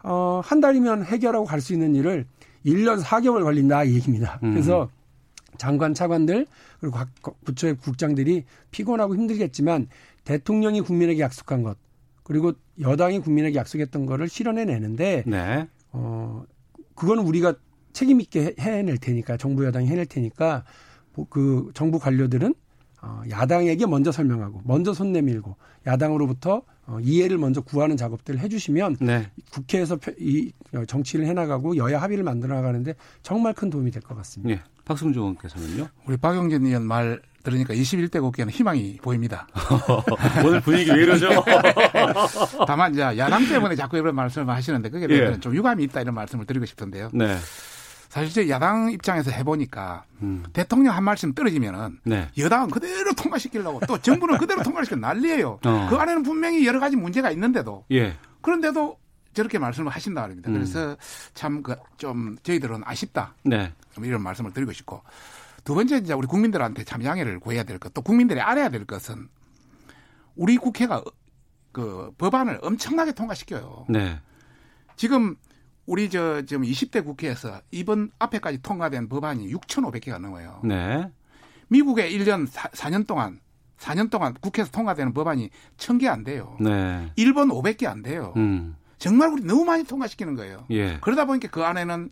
[0.03, 2.27] 어, 한 달이면 해결하고 갈 수 있는 일을
[2.66, 4.38] 1년 4개월 걸린다 이 얘기입니다.
[4.42, 4.53] 음.
[4.53, 4.88] 그래서
[5.57, 6.47] 장관 차관들
[6.81, 7.09] 그리고 각
[7.44, 9.88] 부처의 국장들이 피곤하고 힘들겠지만
[10.25, 11.77] 대통령이 국민에게 약속한 것
[12.23, 15.68] 그리고 여당이 국민에게 약속했던 거를 실현해 내는데 네.
[15.92, 16.42] 어
[16.94, 17.55] 그거는 우리가
[17.92, 20.64] 책임 있게 해- 해낼 테니까 정부 여당이 해낼 테니까 뭐
[21.31, 22.55] 그 정부 관료들은
[23.03, 29.31] 어, 야당에게 먼저 설명하고 먼저 손 내밀고 야당으로부터 어, 이해를 먼저 구하는 작업들을 해주시면 네.
[29.53, 34.14] 국회에서 펴- 이 어, 정치를 해나가고 여야 합의를 만들어 나가는데 정말 큰 도움이 될 것
[34.16, 34.50] 같습니다.
[34.55, 34.62] 예.
[34.87, 35.88] 박승주 의원께서는요.
[36.07, 39.46] 우리 박영진 의원 말 들으니까 21대 국회는 희망이 보입니다.
[40.44, 41.29] 오늘 분위기 왜 이러죠?
[42.66, 45.40] 다만 이제 야당 때문에 자꾸 이런 말씀을 하시는데 그게 예.
[45.40, 47.11] 좀 유감이 있다 이런 말씀을 드리고 싶은데요.
[47.12, 47.37] 네.
[48.14, 50.44] 사실 제 야당 입장에서 해보니까 음.
[50.53, 52.31] 대통령 한 말씀 떨어지면은 네.
[52.38, 55.59] 여당은 그대로 통과시키려고 또 정부는 그대로 통과시켜 난리예요.
[55.64, 55.87] 어.
[55.90, 58.16] 그 안에는 분명히 여러 가지 문제가 있는데도 예.
[58.40, 58.96] 그런데도
[59.33, 60.48] 저렇게 말씀을 하신다 그럽니다.
[60.48, 60.55] 음.
[60.55, 60.96] 그래서
[61.35, 63.72] 참그좀 저희들은 아쉽다 네.
[63.90, 65.03] 좀 이런 말씀을 드리고 싶고
[65.64, 69.29] 두 번째 이제 우리 국민들한테 참 양해를 구해야 될 것, 또 국민들이 알아야 될 것은
[70.37, 71.03] 우리 국회가
[71.72, 73.87] 그 법안을 엄청나게 통과시켜요.
[73.88, 74.20] 네.
[74.94, 75.35] 지금
[75.87, 80.61] 우리 저 지금 20대 국회에서 이번 앞에까지 통과된 법안이 6,500개가 넘어요.
[80.64, 81.11] 네.
[81.68, 83.40] 미국에 1년 4, 년 동안
[83.79, 86.57] 4년 동안 국회에서 통과되는 법안이 1,000개 안 돼요.
[86.61, 87.11] 네.
[87.16, 88.33] 일본 500개 안 돼요.
[88.37, 88.77] 음.
[88.99, 90.64] 정말 우리 너무 많이 통과시키는 거예요.
[90.70, 90.99] 예.
[91.01, 92.11] 그러다 보니까 그 안에는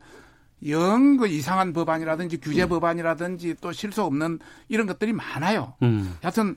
[0.69, 2.41] 영 그 이상한 법안이라든지 음.
[2.43, 5.75] 규제 법안이라든지 또 실수 없는 이런 것들이 많아요.
[5.83, 6.15] 음.
[6.21, 6.57] 하여튼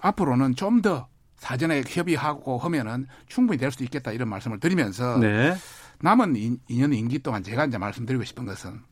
[0.00, 5.54] 앞으로는 좀 더 사전에 협의하고 하면은 충분히 될 수 있겠다 이런 말씀을 드리면서 네.
[6.04, 6.34] 남은
[6.68, 8.82] 2년 임기 동안 제가 이제 말씀드리고 싶은 것은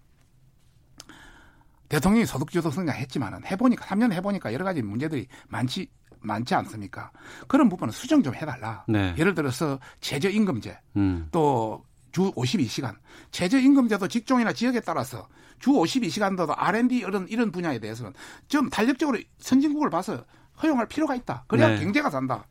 [1.90, 7.12] 대통령이 소득주도 성장했지만은 해보니까 3년 해보니까 여러 가지 문제들이 많지 많지 않습니까?
[7.48, 8.86] 그런 부분은 수정 좀 해달라.
[8.88, 9.14] 네.
[9.18, 11.28] 예를 들어서 최저임금제 음.
[11.32, 12.96] 또주 52시간
[13.30, 18.14] 최저임금제도 직종이나 지역에 따라서 주 52시간도 R&D 이런 이런 분야에 대해서는
[18.48, 20.24] 좀 탄력적으로 선진국을 봐서
[20.62, 21.44] 허용할 필요가 있다.
[21.46, 21.80] 그래야 네.
[21.80, 22.46] 경제가 산다.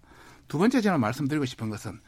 [0.48, 2.00] 두 번째 저는 말씀드리고 싶은 것은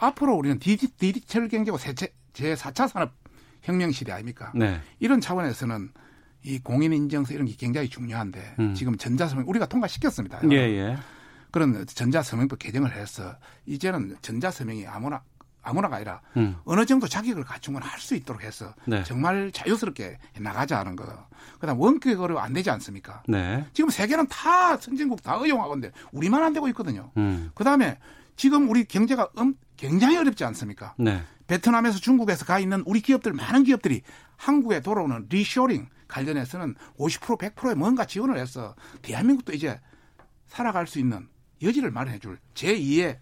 [0.00, 1.94] 앞으로 우리는 디지, 디지털 경제고 제,
[2.32, 3.12] 제 4차 산업
[3.62, 4.50] 혁명 시대 아닙니까?
[4.54, 4.80] 네.
[4.98, 5.90] 이런 차원에서는
[6.42, 8.74] 이 공인 인증서 이런 게 굉장히 중요한데 음.
[8.74, 10.40] 지금 전자서명 우리가 통과시켰습니다.
[10.50, 10.96] 예, 예.
[11.50, 13.36] 그런 전자서명법 개정을 해서
[13.66, 15.22] 이제는 전자서명이 아무나
[15.62, 16.56] 아무나가 아니라 음.
[16.64, 19.04] 어느 정도 자격을 갖춘 건 할 수 있도록 해서 네.
[19.04, 21.04] 정말 자유스럽게 나가자 하는 거.
[21.58, 23.22] 그다음 원격으로 안 되지 않습니까?
[23.28, 23.66] 네.
[23.74, 27.10] 지금 세계는 다 선진국 다 의용하건데 우리만 안 되고 있거든요.
[27.18, 27.50] 음.
[27.54, 27.98] 그다음에
[28.36, 30.94] 지금 우리 경제가 음, 굉장히 어렵지 않습니까?
[30.98, 31.22] 네.
[31.46, 34.02] 베트남에서 중국에서 가 있는 우리 기업들 많은 기업들이
[34.36, 39.80] 한국에 돌아오는 리쇼링 관련해서는 50% 100%의 뭔가 지원을 해서 대한민국도 이제
[40.46, 41.28] 살아갈 수 있는
[41.62, 43.18] 여지를 마련해 줄 제2의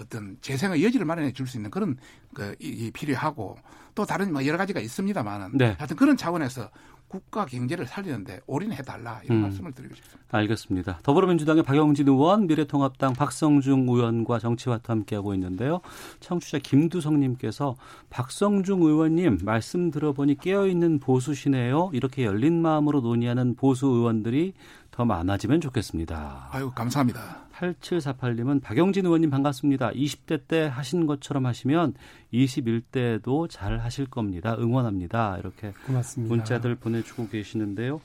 [0.00, 1.96] 어떤 재생의 여지를 마련해 줄 수 있는 그런
[2.34, 3.58] 그 이, 이 필요하고
[3.94, 5.76] 또 다른 뭐 여러 가지가 있습니다만은 네.
[5.78, 6.70] 하여튼 그런 차원에서
[7.10, 9.42] 국가 경제를 살리는데 올인해 달라 이런 음.
[9.42, 10.20] 말씀을 드리고 싶습니다.
[10.30, 10.98] 알겠습니다.
[11.02, 15.80] 더불어민주당의 박영진 의원, 미래통합당 박성중 의원과 정치와터 함께하고 있는데요.
[16.20, 17.74] 청취자 김두성님께서
[18.10, 21.90] 박성중 의원님 말씀 들어보니 깨어있는 보수시네요.
[21.92, 24.54] 이렇게 열린 마음으로 논의하는 보수 의원들이
[24.92, 26.50] 더 많아지면 좋겠습니다.
[26.52, 27.49] 아유 감사합니다.
[27.60, 29.90] 8748님은 박영진 의원님 반갑습니다.
[29.90, 31.94] 20대 때 하신 것처럼 하시면
[32.32, 34.56] 21대도 잘 하실 겁니다.
[34.58, 35.38] 응원합니다.
[35.38, 36.34] 이렇게 고맙습니다.
[36.34, 38.00] 문자들 보내주고 계시는데요.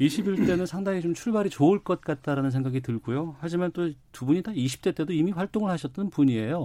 [0.00, 3.36] 21대는 상당히 좀 출발이 좋을 것 같다라는 생각이 들고요.
[3.40, 6.64] 하지만 또 두 분이 다 20대 때도 이미 활동을 하셨던 분이에요.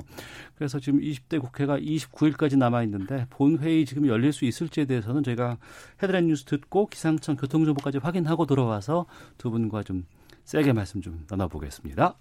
[0.56, 5.58] 그래서 지금 20대 국회가 29일까지 남아 있는데 본회의 지금 열릴 수 있을지에 대해서는 저희가
[6.02, 10.06] 헤드라인 뉴스 듣고 기상청 교통정보까지 확인하고 돌아와서 두 분과 좀
[10.46, 12.16] 세게 말씀 좀 나눠보겠습니다.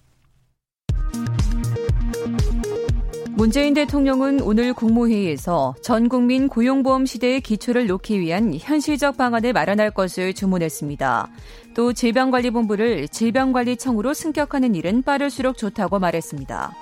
[3.38, 10.34] 문재인 대통령은 오늘 국무회의에서 전 국민 고용보험 시대의 기초를 놓기 위한 현실적 방안을 마련할 것을
[10.34, 11.28] 주문했습니다.
[11.72, 16.72] 또 질병관리본부를 질병관리청으로 승격하는 일은 빠를수록 좋다고 말했습니다.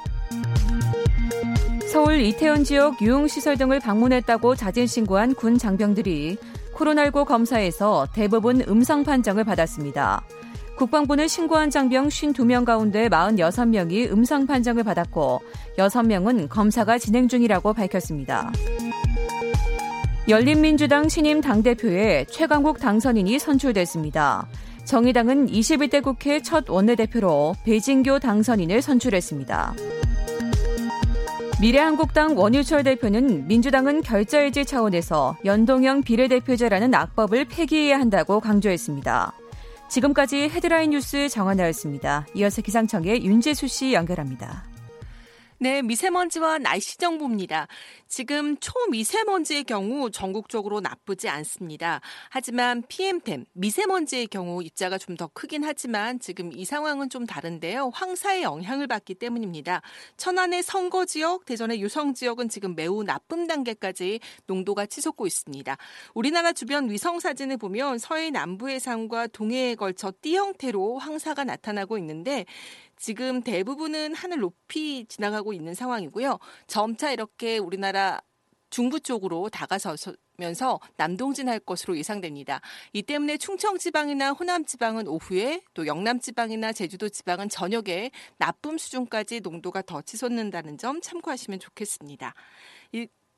[1.93, 6.39] 서울 이태원 지역 유흥시설 등을 방문했다고 자진 신고한 군 장병들이
[6.75, 10.25] 코로나19 검사에서 대부분 음성 판정을 받았습니다.
[10.77, 15.41] 국방부는 신고한 장병 52명 가운데 46명이 음성 판정을 받았고
[15.79, 18.53] 6명은 검사가 진행 중이라고 밝혔습니다.
[20.29, 24.47] 열린민주당 신임 당대표에 최강국 당선인이 선출됐습니다.
[24.85, 29.75] 정의당은 21대 국회 첫 원내대표로 배진교 당선인을 선출했습니다.
[31.59, 39.33] 미래한국당 원유철 대표는 민주당은 결자해지 차원에서 연동형 비례대표제라는 악법을 폐기해야 한다고 강조했습니다.
[39.89, 42.27] 지금까지 헤드라인 뉴스 정한나였습니다.
[42.35, 44.76] 이어서 기상청의 윤재수 씨 연결합니다.
[45.59, 47.67] 네, 미세먼지와 날씨 정보입니다.
[48.09, 52.03] 지금 초미세먼지의 경우 전국적으로 나쁘지 않습니다.
[52.29, 57.91] 하지만 PM10, 미세먼지의 경우 입자가 좀 더 크긴 하지만 지금 이 상황은 좀 다른데요.
[57.95, 59.81] 황사의 영향을 받기 때문입니다.
[60.19, 65.75] 천안의 선거 지역, 대전의 유성 지역은 지금 매우 나쁨 단계까지 농도가 치솟고 있습니다.
[66.13, 72.45] 우리나라 주변 위성 사진을 보면 서해 남부 해상과 동해에 걸쳐 띠 형태로 황사가 나타나고 있는데
[72.97, 76.39] 지금 대부분은 하늘 높이 지나가고 있는 상황이고요.
[76.67, 78.21] 점차 이렇게 우리나라
[78.71, 82.61] 중부 쪽으로 다가서면서 남동진할 것으로 예상됩니다.
[82.93, 89.41] 이 때문에 충청 지방이나 호남 지방은 오후에 또 영남 지방이나 제주도 지방은 저녁에 나쁨 수준까지
[89.41, 92.35] 농도가 더 치솟는다는 점 참고하시면 좋겠습니다.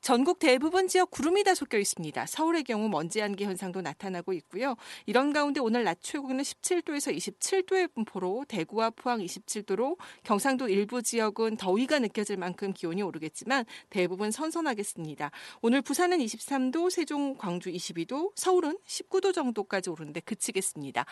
[0.09, 2.25] 이 전국 대부분 지역 구름이 다 섞여 있습니다.
[2.25, 4.75] 서울의 경우 먼지 안개 현상도 나타나고 있고요.
[5.05, 11.99] 이런 가운데 오늘 낮 최고는 17도에서 27도의 분포로 대구와 포항 27도로 경상도 일부 지역은 더위가
[11.99, 15.31] 느껴질 만큼 기온이 오르겠지만 대부분 선선하겠습니다.
[15.61, 21.05] 오늘 부산은 23도, 세종, 광주 22도, 서울은 19도 정도까지 오르는데 그치겠습니다.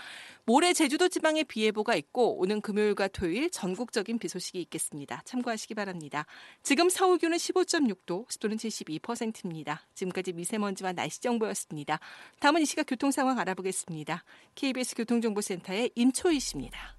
[0.47, 5.21] 모레 제주도 지방에 비 예보가 있고 오는 금요일과 토요일 전국적인 비 소식이 있겠습니다.
[5.27, 6.25] 참고하시기 바랍니다.
[6.63, 8.57] 지금 서울 기온은 15.6도, 습도는
[8.87, 9.83] 72%입니다.
[9.95, 12.01] 지금까지 미세먼지와 날씨 정보였습니다.
[12.41, 14.25] 다음은 이 시각 교통 상황 알아보겠습니다.
[14.55, 16.97] KBS 교통정보센터의 임초희 씨입니다.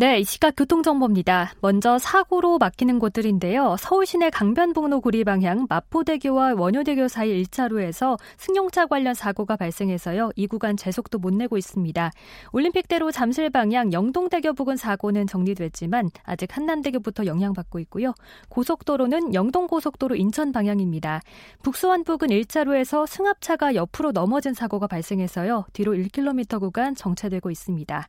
[0.00, 1.52] 네, 이 시각 교통정보입니다.
[1.60, 3.76] 먼저 사고로 막히는 곳들인데요.
[3.78, 10.30] 서울 시내 강변북로 구리 방향 마포대교와 원효대교 사이 1차로에서 승용차 관련 사고가 발생해서요.
[10.36, 12.12] 이 구간 제속도 못 내고 있습니다.
[12.52, 18.14] 올림픽대로 잠실 방향 영동대교 부근 사고는 정리됐지만 아직 한남대교부터 영향받고 있고요.
[18.48, 21.20] 고속도로는 영동고속도로 인천 방향입니다.
[21.62, 25.66] 북수원 부근 1차로에서 승합차가 옆으로 넘어진 사고가 발생해서요.
[25.74, 28.08] 뒤로 1km 구간 정체되고 있습니다.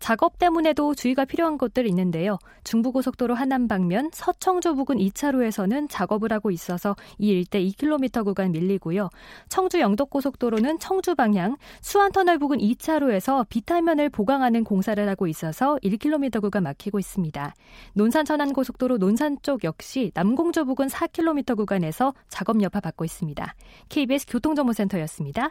[0.00, 2.38] 작업 때문에도 주의가 필요한 곳들 있는데요.
[2.64, 9.10] 중부고속도로 하남 방면 서청주 부근 2차로에서는 작업을 하고 있어서 이 일대 2km 구간 밀리고요.
[9.48, 16.98] 청주 영덕고속도로는 청주 방향 수안터널 부근 2차로에서 비탈면을 보강하는 공사를 하고 있어서 1km 구간 막히고
[16.98, 17.54] 있습니다.
[17.94, 23.54] 논산 천안 고속도로 논산 쪽 역시 남공조 부근 4km 구간에서 작업 여파 받고 있습니다.
[23.88, 25.50] KBS 교통정보센터였습니다.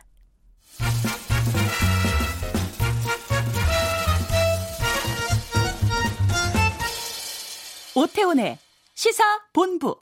[7.97, 8.59] 오태훈의
[8.93, 9.99] 시사 본부.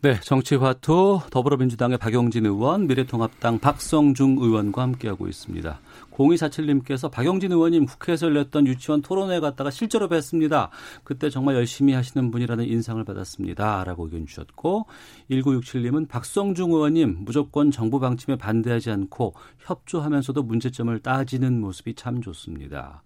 [0.00, 5.78] 네, 정치화투 더불어민주당의 박용진 의원, 미래통합당 박성중 의원과 함께하고 있습니다.
[6.12, 10.70] 0247님께서 박용진 의원님 국회에서 열렸던 유치원 토론회 갔다가 실제로 뵀습니다.
[11.04, 13.84] 그때 정말 열심히 하시는 분이라는 인상을 받았습니다.
[13.84, 14.86] 라고 의견 주셨고
[15.30, 23.02] 1967님은 박성중 의원님 무조건 정부 방침에 반대하지 않고 협조하면서도 문제점을 따지는 모습이 참 좋습니다.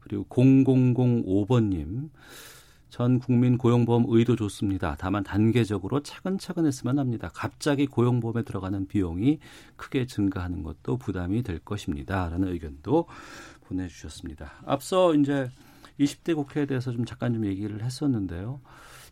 [0.00, 2.08] 그리고 0005번님
[2.88, 4.96] 전 국민 고용보험 의도 좋습니다.
[4.98, 7.30] 다만 단계적으로 차근차근 했으면 합니다.
[7.34, 9.38] 갑자기 고용보험에 들어가는 비용이
[9.76, 12.28] 크게 증가하는 것도 부담이 될 것입니다.
[12.28, 13.06] 라는 의견도
[13.66, 14.52] 보내주셨습니다.
[14.64, 15.50] 앞서 이제
[15.98, 18.60] 20대 국회에 대해서 좀 잠깐 좀 얘기를 했었는데요.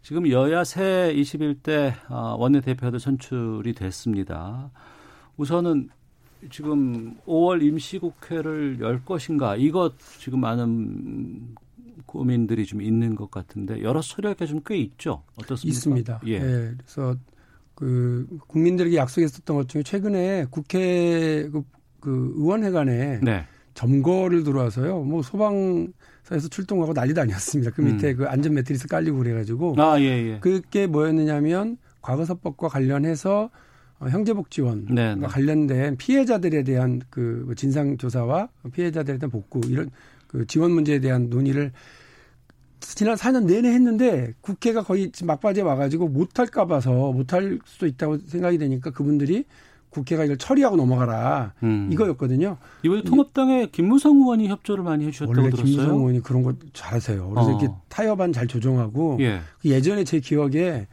[0.02, 4.70] 지금 여야 새 21대 아, 원내대표도 선출이 됐습니다.
[5.36, 5.88] 우선은
[6.50, 11.54] 지금 5월 임시국회를 열 것인가 이것 지금 많은
[12.14, 15.22] 고민들이 좀 있는 것 같은데 여러 소리가 좀 꽤 있죠.
[15.36, 15.68] 어떻습니까?
[15.68, 16.20] 있습니다.
[16.28, 16.32] 예.
[16.34, 16.74] 예.
[16.78, 17.16] 그래서
[17.74, 21.62] 그 국민들에게 약속했었던 것 중에 최근에 국회 그,
[22.00, 23.44] 그 의원회관에 네.
[23.74, 25.00] 점거를 들어와서요.
[25.02, 27.72] 뭐 소방서에서 출동하고 난리도 아니었습니다.
[27.72, 28.16] 그 밑에 음.
[28.16, 30.38] 그 안전 매트리스 깔리고 그래가지고 아, 예, 예.
[30.40, 33.50] 그게 뭐였느냐면 과거사법과 관련해서
[33.98, 35.26] 어, 형제복지원과 네, 네.
[35.26, 39.90] 관련된 피해자들에 대한 그뭐 진상 조사와 피해자들에 대한 복구 이런
[40.28, 41.72] 그 지원 문제에 대한 논의를
[42.86, 48.90] 지난 4년 내내 했는데 국회가 거의 막바지에 와가지고 못할까 봐서 못할 수도 있다고 생각이 되니까
[48.90, 49.44] 그분들이
[49.90, 51.88] 국회가 이걸 처리하고 넘어가라 음.
[51.92, 52.58] 이거였거든요.
[52.82, 55.66] 이번에 통합당의 김무성 의원이 협조를 많이 해주셨다고 원래 들었어요.
[55.66, 57.30] 김무성 의원이 그런 거 잘하세요.
[57.30, 57.50] 그래서 어.
[57.50, 59.40] 이렇게 타협안 잘 조정하고 예.
[59.60, 60.88] 그 예전에 제 기억에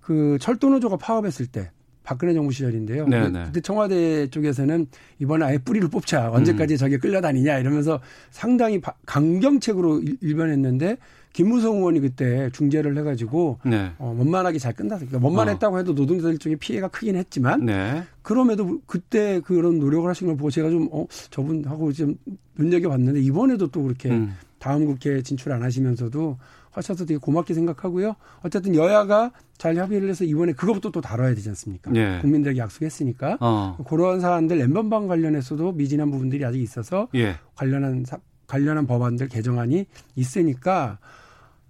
[0.00, 1.70] 그 철도노조가 파업했을 때
[2.02, 3.08] 박근혜 정부 시절인데요.
[3.08, 3.28] 네네.
[3.30, 3.44] 네.
[3.46, 4.86] 그때 청와대 쪽에서는
[5.18, 6.30] 이번에 아예 뿌리를 뽑자.
[6.30, 6.76] 언제까지 음.
[6.76, 10.98] 저게 끌려다니냐 이러면서 상당히 강경책으로 일변했는데
[11.34, 13.90] 김무성 의원이 그때 중재를 해가지고 네.
[13.98, 15.18] 어, 원만하게 잘 끝났습니다.
[15.20, 15.78] 원만했다고 어.
[15.78, 18.04] 해도 노동자들 쪽에 피해가 크긴 했지만 네.
[18.22, 22.16] 그럼에도 그때 그런 노력을 하신 걸 보고 제가 좀 어, 저분하고 좀
[22.56, 24.34] 눈여겨봤는데 이번에도 또 그렇게 음.
[24.60, 26.38] 다음 국회에 진출 안 하시면서도
[26.70, 28.14] 하셔서 되게 고맙게 생각하고요.
[28.42, 31.90] 어쨌든 여야가 잘 협의를 해서 이번에 그것부터 또 다뤄야 되지 않습니까?
[31.96, 32.18] 예.
[32.20, 33.76] 국민들에게 약속했으니까 어.
[33.88, 37.36] 그런 사안들 엠번방 관련해서도 미진한 부분들이 아직 있어서 예.
[37.56, 40.98] 관련한 사, 관련한 법안들 개정안이 있으니까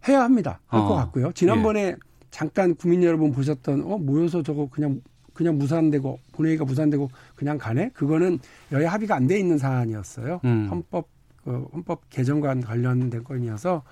[0.09, 0.61] 해야 합니다.
[0.67, 0.95] 할것 어.
[0.97, 1.33] 같고요.
[1.33, 1.97] 지난번에 예.
[2.31, 5.01] 잠깐 국민 여러분 보셨던 어 모여서 저거 그냥
[5.33, 7.91] 그냥 무산되고 본회의가 무산되고 그냥 가네?
[7.95, 8.39] 그거는
[8.73, 10.41] 여야 합의가 안 돼 있는 사안이었어요.
[10.45, 10.69] 음.
[10.71, 11.09] 헌법
[11.45, 13.83] 그 헌법 개정과 관련된 건이어서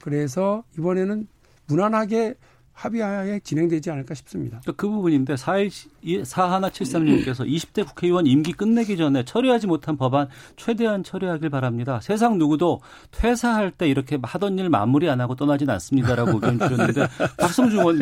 [0.00, 1.26] 그래서 이번에는
[1.66, 2.34] 무난하게
[2.78, 4.60] 합의하에 진행되지 않을까 싶습니다.
[4.76, 11.98] 그 부분인데 사하나73님께서 20대 국회의원 임기 끝내기 전에 처리하지 못한 법안 최대한 처리하길 바랍니다.
[12.00, 17.80] 세상 누구도 퇴사할 때 이렇게 하던 일 마무리 안 하고 떠나진 않습니다라고 의견 주셨는데 박성중
[17.80, 17.98] 의원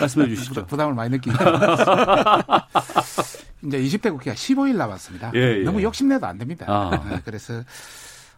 [0.00, 0.66] 말씀해 주시죠.
[0.66, 1.38] 부담을 많이 느끼네요.
[3.62, 5.30] 이제 20대 국회가 15일 남았습니다.
[5.36, 5.62] 예, 예.
[5.62, 6.66] 너무 욕심내도 안 됩니다.
[6.68, 6.90] 아.
[7.08, 7.62] 네, 그래서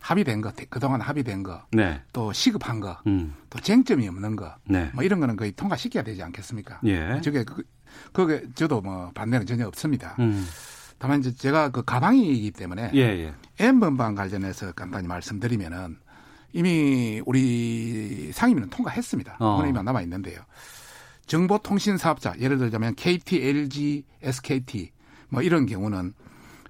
[0.03, 2.03] 합의된 것, 그동안 합의된 거, 네.
[2.13, 3.35] 또 시급한 거, 음.
[3.49, 4.91] 또 쟁점이 없는 거, 네.
[4.95, 6.81] 뭐 이런 거는 거의 통과시켜야 되지 않겠습니까?
[6.85, 7.21] 예.
[7.23, 7.63] 저게 그,
[8.13, 10.17] 그게 저도 뭐 반대는 전혀 없습니다.
[10.19, 10.47] 음.
[10.99, 13.35] 다만 이제 제가 그 가방이기 때문에 예, 예.
[13.59, 15.99] N번방 관련해서 간단히 말씀드리면은
[16.53, 19.37] 이미 우리 상임위는 통과했습니다.
[19.39, 19.57] 어.
[19.57, 20.41] 본회의만 남아 있는데요.
[21.27, 24.91] 정보통신 사업자 예를 들자면 KT, LG, SKT
[25.29, 26.13] 뭐 이런 경우는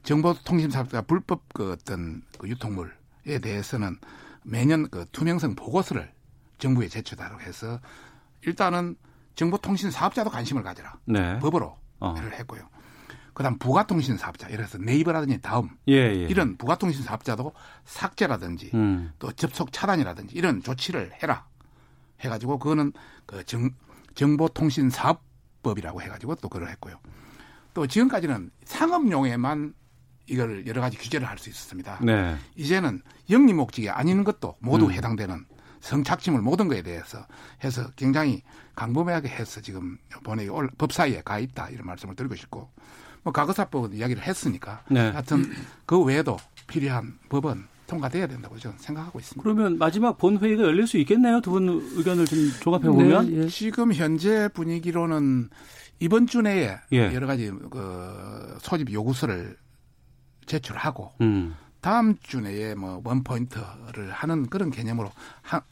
[0.03, 3.99] 정보통신 사업자 불법 그 어떤 그 유통물 에 대해서는
[4.45, 6.13] 매년 그 투명성 보고서를
[6.59, 7.81] 정부에 제출하도록 해서
[8.43, 8.97] 일단은
[9.35, 10.99] 정보통신 사업자도 관심을 가져라.
[11.05, 11.39] 네.
[11.39, 12.15] 법으로 어.
[12.19, 12.69] 를 했고요.
[13.35, 16.27] 그다음 부가통신 사업자, 예를 들어서 네이버라든지 다음 예, 예.
[16.29, 17.53] 이런 부가통신 사업자도
[17.85, 19.13] 삭제라든지 음.
[19.19, 21.47] 또 접속 차단이라든지 이런 조치를 해라
[22.21, 22.93] 해가지고 그거는
[23.25, 23.71] 그 정,
[24.15, 26.99] 정보통신 사업법이라고 해가지고 또 그걸 했고요.
[27.73, 29.75] 또 지금까지는 상업용에만
[30.27, 31.99] 이걸 여러 가지 규제를 할 수 있었습니다.
[32.03, 32.37] 네.
[32.57, 33.01] 이제는
[33.31, 34.93] 영리 목적이 아닌 것도 모두 음.
[34.93, 35.45] 해당되는
[35.81, 37.27] 성착취물 모든 거에 대해서
[37.65, 38.43] 해서 굉장히
[38.77, 42.71] 강범하게 해서 지금 본회의 올 법사위에 가 있다 이런 말씀을 드리고 싶고
[43.25, 45.11] 뭐 과거사법은 이야기를 했으니까 네.
[45.11, 45.45] 하여튼
[45.87, 46.37] 그 외에도
[46.69, 49.43] 필요한 법은 통과돼야 된다고 저는 생각하고 있습니다.
[49.43, 51.41] 그러면 마지막 본회의가 열릴 수 있겠네요.
[51.41, 53.31] 두 분 의견을 좀 종합해 보면.
[53.31, 53.49] 네, 예.
[53.49, 55.51] 지금 현재 분위기로는
[56.01, 57.13] 이번 주 내에 예.
[57.15, 59.57] 여러 가지 그 소집 요구서를
[60.47, 61.55] 제출하고 음.
[61.81, 65.11] 다음 주 내에 뭐 원포인트를 하는 그런 개념으로
[65.43, 65.63] 하-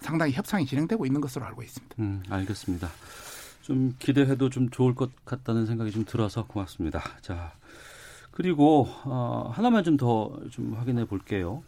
[0.00, 1.94] 상당히 협상이 진행되고 있는 것으로 알고 있습니다.
[2.00, 2.88] 음, 알겠습니다.
[3.62, 7.02] 좀 기대해도 좀 좋을 것 같다는 생각이 좀 들어서 고맙습니다.
[7.22, 7.52] 자,
[8.30, 11.62] 그리고 어, 하나만 좀 더좀 확인해 볼게요.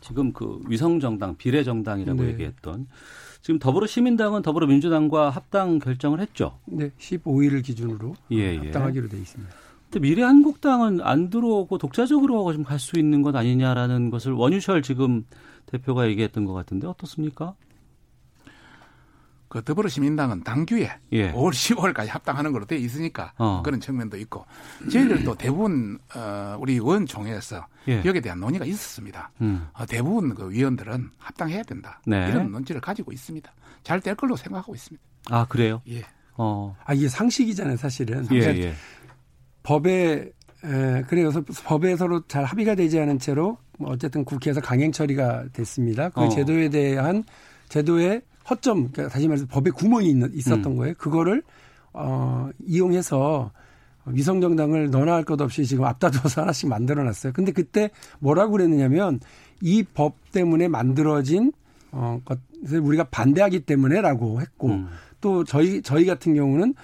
[0.00, 2.28] 지금 그 위성정당, 비례정당이라고 네.
[2.30, 2.88] 얘기했던
[3.42, 6.58] 지금 더불어 시민당은 더불어 민주당과 합당 결정을 했죠.
[6.64, 8.56] 네, 15일을 기준으로 예, 예.
[8.58, 9.54] 합당하기로 돼 있습니다.
[9.92, 15.26] 근데 미래한국당은 안 들어오고 독자적으로 좀 갈 수 있는 것 아니냐라는 것을 원유철 지금
[15.66, 17.54] 대표가 얘기했던 것 같은데 어떻습니까?
[19.48, 21.30] 그 더불어시민당은 당규에 예.
[21.32, 23.60] 5월, 10월까지 합당하는 걸로 돼 있으니까 어.
[23.62, 24.46] 그런 측면도 있고
[24.90, 28.02] 저희들 도 대부분 어, 우리 의원총회에서 예.
[28.02, 29.30] 여기에 대한 논의가 있었습니다.
[29.42, 29.68] 음.
[29.74, 32.28] 어, 대부분 그 위원들은 합당해야 된다 네.
[32.30, 33.52] 이런 논지를 가지고 있습니다.
[33.82, 35.04] 잘 될 걸로 생각하고 있습니다.
[35.28, 35.82] 아 그래요?
[35.90, 36.02] 예.
[36.38, 36.74] 어.
[36.86, 38.26] 아 이게 상식이잖아요, 사실은.
[38.32, 38.74] 예, 예.
[39.62, 40.30] 법에
[40.64, 46.08] 에, 그래서 법에 서로 잘 합의가 되지 않은 채로 뭐 어쨌든 국회에서 강행 처리가 됐습니다.
[46.10, 46.28] 그 어.
[46.28, 47.24] 제도에 대한
[47.68, 50.76] 제도의 허점, 그러니까 다시 말해서 법에 구멍이 있, 있었던 음.
[50.76, 50.94] 거예요.
[50.98, 51.42] 그거를
[51.92, 53.50] 어, 이용해서
[54.06, 57.32] 위성정당을 너나 할 것 없이 지금 앞다퉈서 하나씩 만들어놨어요.
[57.32, 59.20] 근데 그때 뭐라고 그랬느냐면
[59.60, 61.52] 이 법 때문에 만들어진
[61.92, 64.88] 어, 것을 우리가 반대하기 때문에라고 했고 음.
[65.20, 66.74] 또 저희 저희 같은 경우는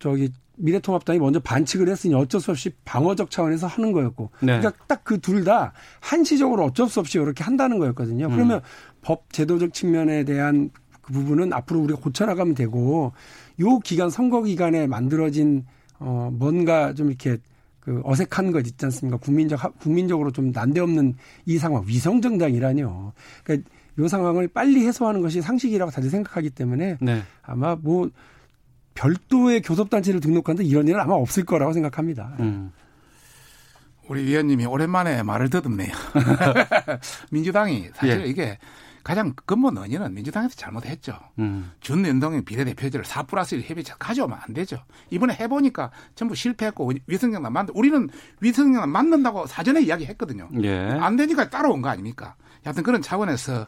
[0.00, 4.58] 저기 미래통합당이 먼저 반칙을 했으니 어쩔 수 없이 방어적 차원에서 하는 거였고 네.
[4.58, 8.26] 그러니까 딱 그 둘 다 한시적으로 어쩔 수 없이 이렇게 한다는 거였거든요.
[8.26, 8.30] 음.
[8.30, 8.60] 그러면
[9.02, 10.70] 법 제도적 측면에 대한
[11.02, 13.12] 그 부분은 앞으로 우리가 고쳐나가면 되고
[13.60, 15.64] 요 기간 선거 기간에 만들어진
[15.98, 17.36] 어 뭔가 좀 이렇게
[17.80, 19.18] 그 어색한 것 있지 않습니까?
[19.18, 23.12] 국민적 하- 국민적으로 좀 난데없는 이 상황 위성 정당이라뇨.
[23.44, 27.22] 그러니까 요 상황을 빨리 해소하는 것이 상식이라고 다들 생각하기 때문에 네.
[27.42, 28.08] 아마 뭐
[28.94, 32.36] 별도의 교섭단체를 등록한다 이런 일은 아마 없을 거라고 생각합니다.
[32.40, 32.72] 음.
[34.08, 35.92] 우리 위원님이 오랜만에 말을 더듬네요.
[37.30, 38.26] 민주당이 사실 예.
[38.26, 38.58] 이게
[39.02, 41.18] 가장 근본 원인은 민주당에서 잘못했죠.
[41.38, 41.72] 음.
[41.80, 44.78] 준연동형 비례대표제를 4 플러스 1 협의체 가져오면 안 되죠.
[45.10, 48.08] 이번에 해보니까 전부 실패했고 위성정당 만들 우리는
[48.40, 50.48] 위성정당 만든다고 사전에 이야기했거든요.
[50.62, 50.88] 예.
[51.00, 52.34] 안 되니까 따라온 거 아닙니까?
[52.64, 53.66] 여하튼 그런 차원에서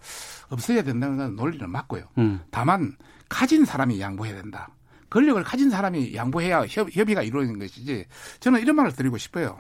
[0.48, 2.04] 없어야 된다는 건 논리는 맞고요.
[2.16, 2.40] 음.
[2.50, 2.96] 다만
[3.28, 4.68] 가진 사람이 양보해야 된다.
[5.16, 8.04] 권력을 가진 사람이 양보해야 협, 협의가 이루어지는 것이지.
[8.38, 9.58] 저는 이런 말을 드리고 싶어요.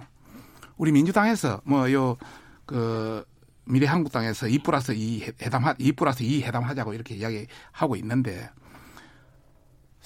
[0.76, 3.24] 우리 민주당에서 뭐요그
[3.64, 8.50] 미래한국당에서 2 플러스 2 회담하 2 플러스 2 회담하자고 이렇게 이야기하고 있는데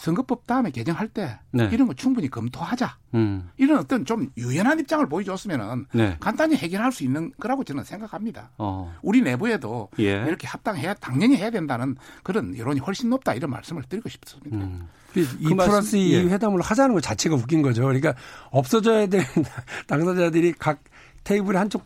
[0.01, 1.69] 선거법 다음에 개정할 때 네.
[1.73, 2.97] 이런 거 충분히 검토하자.
[3.15, 3.51] 음.
[3.59, 6.17] 이런 어떤 좀 유연한 입장을 보여줬으면은 네.
[6.19, 8.51] 간단히 해결할 수 있는 거라고 저는 생각합니다.
[8.57, 8.95] 어.
[9.03, 10.25] 우리 내부에도 예.
[10.27, 14.57] 이렇게 합당해야 당연히 해야 된다는 그런 여론이 훨씬 높다 이런 말씀을 드리고 싶습니다.
[14.57, 14.89] 음.
[15.17, 16.23] 이 그 플러스 이 예.
[16.23, 17.83] 회담을 하자는 것 자체가 웃긴 거죠.
[17.83, 18.15] 그러니까
[18.51, 19.27] 없어져야 되는
[19.87, 20.83] 당사자들이 각
[21.25, 21.85] 테이블의 한쪽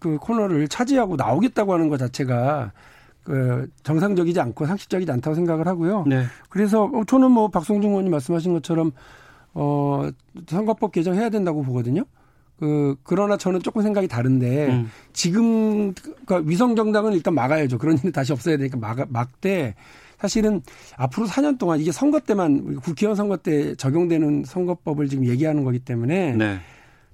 [0.00, 2.80] 그 코너를 차지하고 나오겠다고 하는 것 자체가 그
[3.82, 6.04] 정상적이지 않고 상식적이지 않다고 생각을 하고요.
[6.06, 6.24] 네.
[6.48, 8.92] 그래서 어, 저는 뭐 박성중 의원님 말씀하신 것처럼
[9.54, 10.08] 어
[10.46, 12.04] 선거법 개정해야 된다고 보거든요.
[12.58, 14.90] 그 그러나 저는 조금 생각이 다른데 음.
[15.12, 17.78] 지금 그러니까 위성 정당은 일단 막아야죠.
[17.78, 19.74] 그런 일은 다시 없어야 되니까 막 막되
[20.18, 20.62] 사실은
[20.96, 26.32] 앞으로 4년 동안 이게 선거 때만 국회의원 선거 때 적용되는 선거법을 지금 얘기하는 거기 때문에
[26.36, 26.58] 네.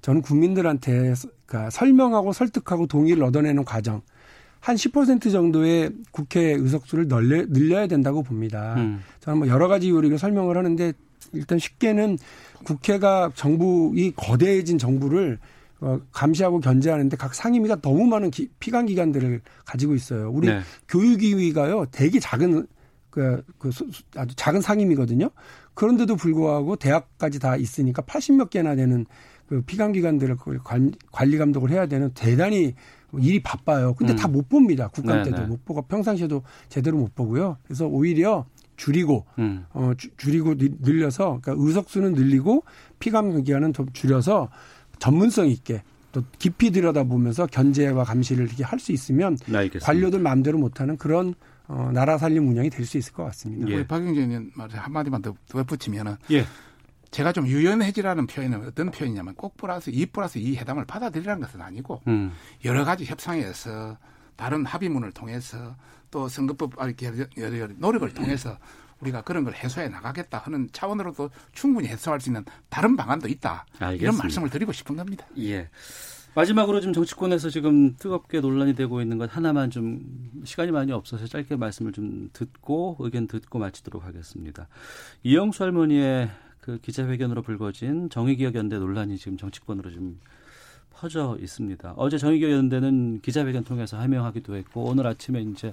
[0.01, 4.01] 저는 국민들한테 서- 그러니까 설명하고 설득하고 동의를 얻어내는 과정
[4.63, 8.75] 한 10% 정도의 국회 의석수를 늘려, 늘려야 된다고 봅니다.
[8.77, 9.01] 음.
[9.19, 10.93] 저는 뭐 여러 가지 이유로 설명을 하는데
[11.33, 12.17] 일단 쉽게는
[12.63, 15.37] 국회가 정부 이 거대해진 정부를
[15.81, 20.31] 어, 감시하고 견제하는데 각 상임위가 너무 많은 기, 피감 기관들을 가지고 있어요.
[20.31, 20.61] 우리 네.
[20.87, 22.65] 교육위위가요 되게 작은
[23.09, 23.69] 그, 그
[24.15, 25.29] 아주 작은 상임이거든요.
[25.73, 29.05] 그런데도 불구하고 대학까지 다 있으니까 80몇 개나 되는
[29.47, 32.73] 그 피감 기관들을 그걸 관, 관리 감독을 해야 되는 대단히
[33.19, 33.93] 일이 바빠요.
[33.93, 34.17] 근데 음.
[34.17, 34.87] 다못 봅니다.
[34.87, 35.47] 국감 네, 때도 네.
[35.47, 37.57] 못 보고 평상시에도 제대로 못 보고요.
[37.63, 39.65] 그래서 오히려 줄이고 음.
[39.73, 42.63] 어 주- 줄이고 늘- 늘려서 그러니까 의석 수는 늘리고
[42.99, 44.49] 피감 기간은 더 줄여서
[44.97, 49.85] 전문성 있게 또 깊이 들여다보면서 견제와 감시를 이렇게 할 수 있으면 네, 알겠습니다.
[49.85, 51.35] 관료들 마음대로 못하는 그런
[51.67, 53.67] 어, 나라 살림 운영이 될 수 있을 것 같습니다.
[53.69, 53.75] 예.
[53.75, 56.45] 우리 박영진 의원 말에 한마디만 더 덧붙이면은 예.
[57.13, 62.01] 제가 좀 유연해지라는 표현은 어떤 표현이냐면 꼭 플러스 2 플러스 2 회담을 받아들이라는 것은 아니고
[62.07, 62.33] 음.
[62.65, 63.97] 여러 가지 협상에서
[64.35, 65.75] 다른 합의문을 통해서
[66.09, 66.91] 또 선거법 아,
[67.37, 68.57] 여러, 노력을 통해서
[68.99, 73.65] 우리가 그런 걸 해소해 나가겠다 하는 차원으로도 충분히 해소할 수 있는 다른 방안도 있다.
[73.75, 74.23] 이런 알겠습니다.
[74.23, 75.27] 말씀을 드리고 싶은 겁니다.
[75.37, 75.69] 예.
[76.35, 80.01] 마지막으로 지금 정치권에서 지금 뜨겁게 논란이 되고 있는 것 하나만 좀
[80.45, 84.67] 시간이 많이 없어서 짧게 말씀을 좀 듣고 의견 듣고 마치도록 하겠습니다.
[85.21, 86.31] 이영수 할머니의
[86.63, 90.17] 그 기자회견으로 불거진 정의기억연대 논란이 지금 정치권으로 좀
[90.93, 91.95] 퍼져 있습니다.
[91.97, 95.71] 어제 정의기억연대는 기자회견 통해서 해명하기도 했고 오늘 아침에 이제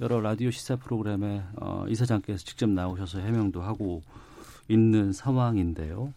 [0.00, 4.02] 여러 라디오 시사 프로그램에 어, 이사장께서 직접 나오셔서 해명도 하고
[4.68, 6.12] 있는 상황인데요.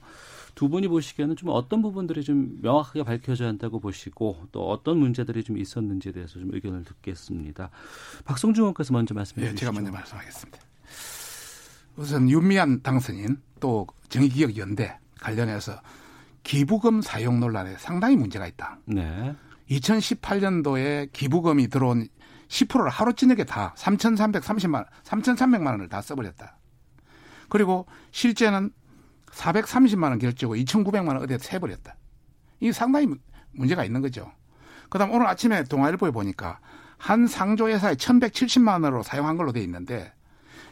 [0.56, 5.60] 두 분이 보시기에는 좀 어떤 부분들이 좀 명확하게 밝혀져야 한다고 보시고 또 어떤 문제들이 좀
[5.60, 7.70] 있었는지에 대해서 좀 의견을 듣겠습니다.
[8.24, 9.60] 박성중 의원께서 먼저 말씀해 예, 주시죠.
[9.60, 10.75] 제가 먼저 말씀하겠습니다.
[11.96, 15.80] 우선 윤미한 당선인 또 정의기억연대 관련해서
[16.44, 18.78] 기부금 사용 논란에 상당히 문제가 있다.
[18.86, 19.36] 네.
[19.70, 22.08] 2018년도에 기부금이 들어온
[22.48, 26.58] 10%를 하루 저녁에 다 3,330만 3,300만 원을 다 써버렸다.
[27.50, 28.72] 그리고 실제는
[29.32, 31.96] 430만 원 결제고 2,900만 원 어디에 세버렸다.
[32.60, 33.20] 이 상당히 문-
[33.54, 34.32] 문제가 있는 거죠.
[34.90, 36.60] 그다음 오늘 아침에 동아일보에 보니까
[36.98, 40.14] 한 상조 회사에 1,170만 원으로 사용한 걸로 돼 있는데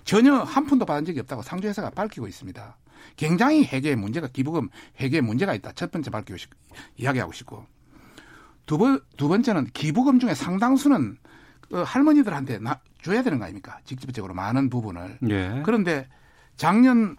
[0.03, 2.77] 전혀 한 푼도 받은 적이 없다고 상조회사가 밝히고 있습니다.
[3.15, 5.71] 굉장히 회계에 문제가 기부금 회계에 문제가 있다.
[5.73, 6.49] 첫 번째 밝히고 싶,
[6.97, 7.65] 이야기하고 싶고
[8.65, 11.17] 두, 번, 두 번째는 기부금 중에 상당수는
[11.69, 13.79] 그 할머니들한테 나, 줘야 되는 거 아닙니까?
[13.83, 15.19] 직접적으로 많은 부분을.
[15.29, 15.61] 예.
[15.65, 16.07] 그런데
[16.55, 17.17] 작년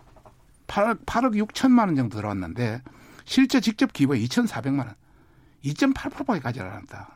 [0.66, 2.82] 8억, 8억 6천만 원 정도 들어왔는데
[3.24, 4.94] 실제 직접 기부에 2,400만 원,
[5.64, 7.14] 2.8%밖에 가지 않았다.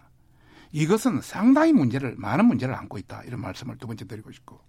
[0.73, 3.23] 이것은 상당히 문제를 많은 문제를 안고 있다.
[3.25, 4.61] 이런 말씀을 두 번째 드리고 싶고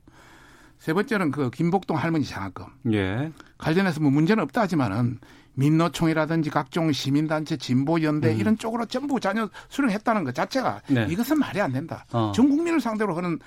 [0.79, 3.31] 세 번째는 그 김복동 할머니 장학금 예.
[3.57, 5.19] 관련해서 뭐 문제는 없다 하지만은
[5.55, 8.39] 민노총이라든지 각종 시민단체 진보연대 음.
[8.39, 11.05] 이런 쪽으로 전부 자녀 수령했다는 것 자체가 네.
[11.09, 12.05] 이것은 말이 안 된다.
[12.13, 12.31] 어.
[12.33, 13.39] 전 국민을 상대로 하는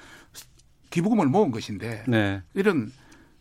[0.91, 2.43] 기부금을 모은 것인데 네.
[2.53, 2.93] 이런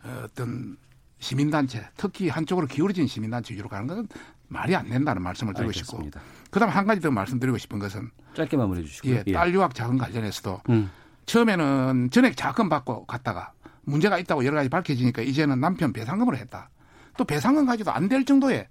[0.04, 0.78] 어, 어떤
[1.20, 4.08] 시민단체 특히 한쪽으로 기울어진 시민단체 위로 가는 것은
[4.48, 6.22] 말이 안 된다는 말씀을 드리고 싶고 알겠습니다.
[6.50, 9.24] 그다음 한 가지 더 말씀드리고 싶은 것은 짧게 마무리해 주시고요.
[9.28, 10.90] 예, 딸 유학 자금 관련해서도 음.
[11.26, 13.52] 처음에는 전액 자금 받고 갔다가
[13.84, 16.70] 문제가 있다고 여러 가지 밝혀지니까 이제는 남편 배상금으로 했다.
[17.18, 18.68] 또 배상금 가지도 안 될 정도의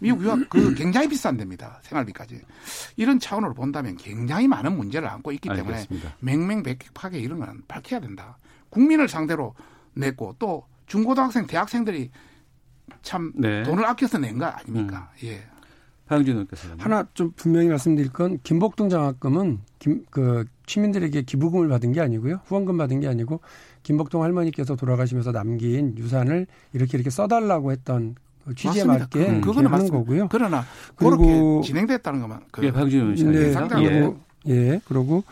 [0.00, 1.78] 미국 유학 그 굉장히 비싼 데입니다.
[1.82, 2.40] 생활비까지.
[2.96, 6.16] 이런 차원으로 본다면 굉장히 많은 문제를 안고 있기 때문에 알겠습니다.
[6.20, 8.36] 맹맹백백하게 이런 거는 밝혀야 된다.
[8.70, 9.54] 국민을 상대로
[9.94, 12.10] 냈고 또 중고등학생, 대학생들이
[13.02, 13.62] 참 네.
[13.62, 15.10] 돈을 아껴서 낸 거 아닙니까?
[15.22, 15.42] 예.
[16.06, 22.00] 박영진 의원께서 하나 좀 분명히 말씀드릴 건 김복동 장학금은 김, 그 시민들에게 기부금을 받은 게
[22.02, 22.40] 아니고요.
[22.44, 23.40] 후원금 받은 게 아니고
[23.84, 29.04] 김복동 할머니께서 돌아가시면서 남긴 유산을 이렇게 이렇게 써달라고 했던 그 취지에 맞습니다.
[29.04, 29.88] 맞게 그- 이렇게 그거는 하는.
[29.88, 30.28] 거고요.
[30.30, 30.64] 그러나
[30.96, 33.52] 그리고 그렇게 진행됐다는 것만 그 예, 의원 네, 네.
[33.52, 33.86] 상당히
[34.48, 34.80] 예.
[34.86, 35.22] 그리고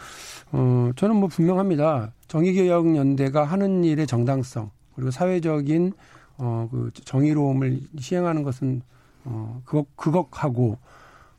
[0.52, 2.12] 어 저는 뭐 분명합니다.
[2.28, 5.92] 정의개혁연대가 하는 일의 정당성 그리고 사회적인
[6.38, 8.82] 어그 정의로움을 시행하는 것은
[9.24, 10.78] 어 그것 그것하고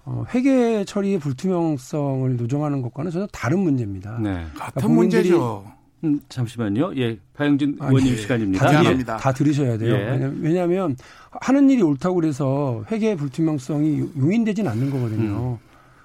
[0.06, 4.18] 어 회계 처리의 불투명성을 노정하는 것과는 전혀 다른 문제입니다.
[4.20, 4.46] 네.
[4.58, 5.66] 같은 국민들이- 문제죠.
[6.04, 6.94] 음, 잠시만요.
[6.98, 7.18] 예.
[7.34, 8.18] 박영진 아니, 의원님 예.
[8.18, 8.66] 시간입니다.
[8.66, 9.04] 다 예.
[9.04, 9.94] 다 들으셔야 돼요.
[9.96, 10.12] 예.
[10.12, 10.98] 왜냐- 왜냐하면
[11.32, 15.58] 하는 일이 옳다고 그래서 회계의 불투명성이 유- 용인되진 않는 거거든요.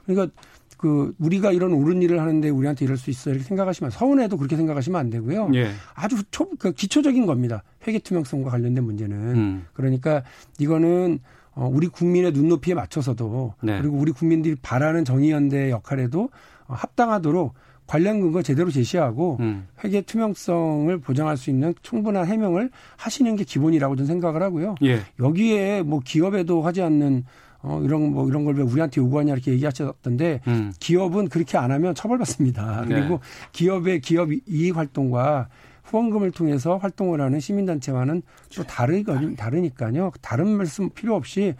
[0.07, 0.33] 그러니까
[0.77, 5.01] 그 우리가 이런 옳은 일을 하는데 우리한테 이럴 수 있어 이렇게 생각하시면 서운해도 그렇게 생각하시면
[5.01, 5.51] 안 되고요.
[5.55, 5.71] 예.
[5.95, 7.65] 아주 초, 그 기초적인 겁니다.
[7.87, 9.17] 회계 투명성과 관련된 문제는.
[9.37, 9.67] 음.
[9.73, 10.23] 그러니까
[10.61, 11.19] 이거는
[11.55, 13.81] 어, 우리 국민의 눈높이에 맞춰서도 네.
[13.81, 16.31] 그리고 우리 국민들이 바라는 정의연대의 역할에도
[16.69, 17.53] 어, 합당하도록
[17.89, 19.67] 관련 근거 제대로 제시하고 음.
[19.83, 24.77] 회계 투명성을 보장할 수 있는 충분한 해명을 하시는 게 기본이라고 저는 생각을 하고요.
[24.85, 25.01] 예.
[25.19, 27.25] 여기에 뭐 기업에도 하지 않는
[27.63, 30.73] 어 이런 뭐 이런 걸 왜 우리한테 요구하냐 이렇게 얘기하셨던데 음.
[30.79, 32.85] 기업은 그렇게 안 하면 처벌받습니다.
[32.87, 32.95] 네.
[32.95, 33.21] 그리고
[33.53, 35.49] 기업의 기업 이익 활동과
[35.85, 38.21] 후원금을 통해서 활동을 하는 시민단체와는
[38.55, 40.13] 또 다르거 다르니까요.
[40.21, 41.55] 다른 말씀 필요 없이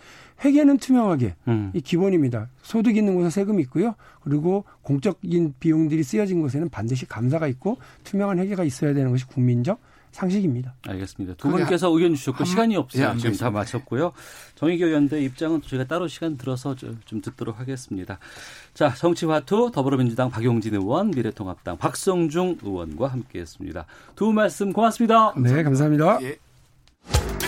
[0.45, 1.71] 회계는 투명하게 음.
[1.75, 2.49] 이 기본입니다.
[2.63, 3.95] 소득 있는 곳에 세금이 있고요.
[4.23, 9.81] 그리고 공적인 비용들이 쓰여진 곳에는 반드시 감사가 있고 투명한 회계가 있어야 되는 것이 국민적
[10.13, 10.75] 상식입니다.
[10.87, 11.35] 알겠습니다.
[11.37, 13.13] 두 분께서 의견 주셨고 시간이 없어요.
[13.15, 14.13] 예, 지금 다 마쳤고요.
[14.55, 18.19] 정의교 연대 입장은 저희가 따로 시간 들어서 좀 듣도록 하겠습니다.
[18.75, 23.87] 자, 정치화투 더불어민주당 박용진 의원, 미래통합당 박성중 의원과 함께했습니다.
[24.17, 25.35] 두 말씀 고맙습니다.
[25.37, 26.19] 네, 감사합니다.
[26.23, 27.48] 예.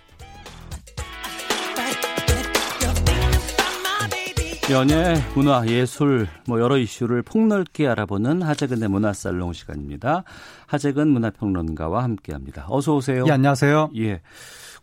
[4.71, 10.23] 연예, 문화, 예술, 뭐 여러 이슈를 폭넓게 알아보는 하재근의 문화살롱 시간입니다.
[10.65, 12.67] 하재근 문화평론가와 함께합니다.
[12.69, 13.25] 어서 오세요.
[13.27, 13.89] 예, 안녕하세요.
[13.97, 14.21] 예.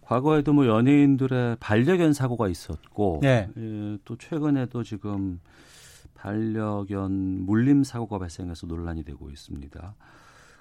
[0.03, 3.49] 과거에도 뭐 연예인들의 반려견 사고가 있었고, 예.
[3.57, 5.41] 예, 또 최근에도 지금
[6.15, 9.95] 반려견 물림 사고가 발생해서 논란이 되고 있습니다.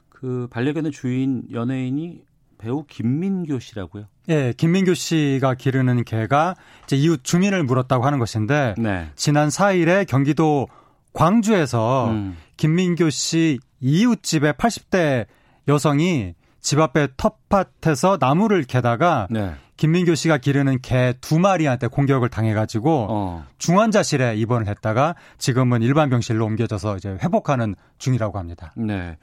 [0.07, 2.23] 그 반려견의 주인 연예인이
[2.57, 4.05] 배우 김민교 씨라고요?
[4.29, 6.55] 예, 김민교 씨가 기르는 개가
[6.85, 9.09] 이제 이웃 주민을 물었다고 하는 것인데 네.
[9.15, 10.67] 지난 4일에 경기도
[11.13, 12.37] 광주에서 음.
[12.57, 15.25] 김민교 씨 이웃집의 80대
[15.67, 19.53] 여성이 집 앞에 텃밭에서 나무를 캐다가 네.
[19.77, 23.45] 김민교 씨가 기르는 개 두 마리한테 공격을 당해가지고 어.
[23.59, 28.73] 중환자실에 입원을 했다가 지금은 일반 병실로 옮겨져서 이제 회복하는 중이라고 합니다.
[28.75, 29.17] 네.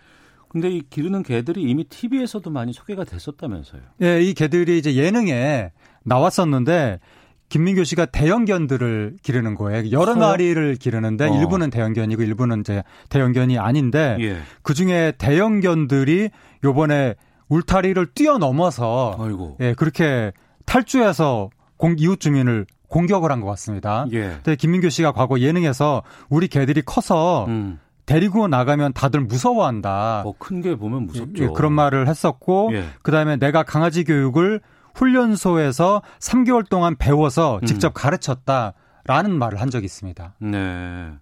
[0.54, 3.80] 근데 이 기르는 개들이 이미 TV에서도 많이 소개가 됐었다면서요.
[4.02, 5.72] 예, 이 개들이 이제 예능에
[6.04, 7.00] 나왔었는데
[7.48, 9.90] 김민교 씨가 대형견들을 기르는 거예요.
[9.90, 10.14] 여러 어?
[10.14, 11.40] 마리를 기르는데 어.
[11.40, 14.36] 일부는 대형견이고 일부는 이제 대형견이 아닌데 예.
[14.62, 16.30] 그 중에 대형견들이
[16.62, 17.16] 요번에
[17.48, 19.56] 울타리를 뛰어넘어서 아이고.
[19.60, 20.30] 예, 그렇게
[20.66, 24.06] 탈주해서 공, 이웃 주민을 공격을 한 것 같습니다.
[24.12, 24.28] 예.
[24.44, 27.80] 근데 김민교 씨가 과거 예능에서 우리 개들이 커서 음.
[28.06, 30.20] 데리고 나가면 다들 무서워한다.
[30.24, 31.44] 뭐 큰 게 보면 무섭죠.
[31.44, 32.84] 예, 그런 말을 했었고 예.
[33.02, 34.60] 그다음에 내가 강아지 교육을
[34.94, 37.66] 훈련소에서 3개월 동안 배워서 음.
[37.66, 40.34] 직접 가르쳤다라는 말을 한 적이 있습니다.
[40.40, 41.12] 네.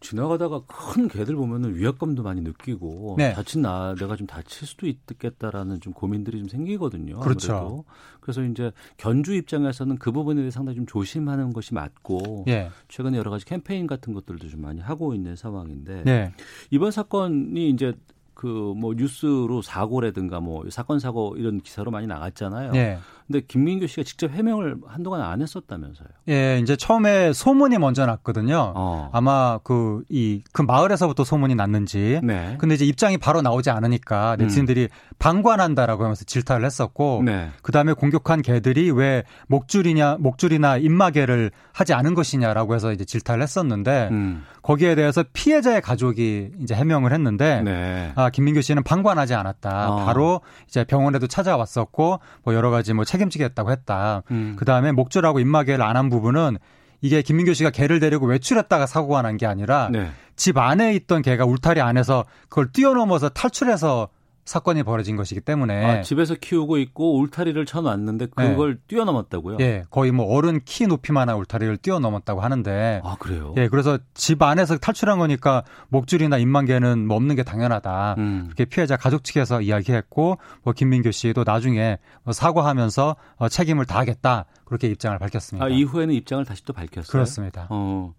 [0.00, 3.32] 지나가다가 큰 개들 보면은 위압감도 많이 느끼고 네.
[3.32, 7.20] 다친 나 내가 좀 다칠 수도 있겠다라는 좀 고민들이 좀 생기거든요.
[7.20, 7.54] 그렇죠.
[7.54, 7.84] 아무래도.
[8.20, 12.70] 그래서 이제 견주 입장에서는 그 부분에 대해 상당히 좀 조심하는 것이 맞고 예.
[12.88, 16.32] 최근에 여러 가지 캠페인 같은 것들도 좀 많이 하고 있는 상황인데 네.
[16.70, 17.94] 이번 사건이 이제
[18.34, 22.72] 그 뭐 뉴스로 사고라든가 뭐 사건 사고 이런 기사로 많이 나갔잖아요.
[22.74, 22.98] 예.
[23.26, 26.08] 근데 김민교 씨가 직접 해명을 한동안 안 했었다면서요.
[26.28, 28.72] 예, 이제 처음에 소문이 먼저 났거든요.
[28.76, 29.10] 어.
[29.12, 32.20] 아마 그, 이, 그 마을에서부터 소문이 났는지.
[32.22, 32.54] 네.
[32.58, 37.22] 근데 이제 입장이 바로 나오지 않으니까 네티즌들이 방관한다라고 하면서 질타를 했었고.
[37.24, 37.50] 네.
[37.62, 44.08] 그 다음에 공격한 개들이 왜 목줄이냐, 목줄이나 입마개를 하지 않은 것이냐라고 해서 이제 질타를 했었는데.
[44.12, 44.44] 음.
[44.66, 47.62] 거기에 대해서 피해자의 가족이 이제 해명을 했는데.
[47.62, 48.12] 네.
[48.16, 49.92] 아, 김민규 씨는 방관하지 않았다.
[49.92, 50.04] 어.
[50.04, 54.22] 바로 이제 병원에도 찾아왔었고 뭐 여러 가지 뭐 책임지겠다고 했다.
[54.30, 54.54] 음.
[54.58, 56.58] 그 다음에 목줄하고 입마개를 안 한 부분은
[57.00, 60.10] 이게 김민규 씨가 개를 데리고 외출했다가 사고가 난 게 아니라 네.
[60.34, 64.08] 집 안에 있던 개가 울타리 안에서 그걸 뛰어넘어서 탈출해서
[64.46, 69.56] 사건이 벌어진 것이기 때문에 아, 집에서 키우고 있고 울타리를 쳐놨는데 그걸 뛰어넘었다고요?
[69.60, 73.54] 예, 거의 뭐 어른 키 높이만한 울타리를 뛰어넘었다고 하는데 아 그래요?
[73.56, 78.14] 예, 그래서 집 안에서 탈출한 거니까 목줄이나 입만개는 뭐 없는 게 당연하다.
[78.18, 78.42] 음.
[78.44, 84.86] 그렇게 피해자 가족 측에서 이야기했고 뭐 김민교 씨도 나중에 뭐 사과하면서 어, 책임을 다하겠다 그렇게
[84.86, 85.66] 입장을 밝혔습니다.
[85.66, 87.10] 아 이후에는 입장을 다시 또 밝혔어요.
[87.10, 87.66] 그렇습니다.
[87.70, 88.14] 어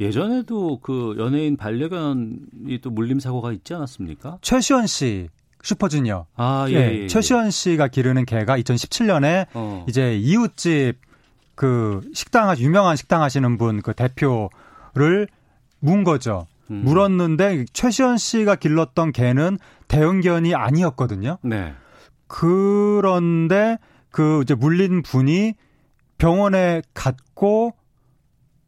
[0.00, 4.38] 예전에도 그 연예인 반려견이 또 물림 사고가 있지 않았습니까?
[4.40, 5.28] 최시원 씨
[5.62, 6.26] 슈퍼주니어.
[6.36, 6.72] 아 예.
[6.72, 7.06] 예, 예, 예.
[7.08, 9.84] 최시원 씨가 기르는 개가 2017년에 어.
[9.88, 10.98] 이제 이웃집
[11.54, 15.28] 그 식당 유명한 식당 하시는 분 그 대표를
[15.80, 16.46] 문 거죠.
[16.70, 16.82] 음.
[16.84, 21.38] 물었는데 최시원 씨가 길렀던 개는 대형견이 아니었거든요.
[21.42, 21.74] 네.
[22.26, 23.78] 그런데
[24.10, 25.54] 그 이제 물린 분이
[26.18, 27.74] 병원에 갔고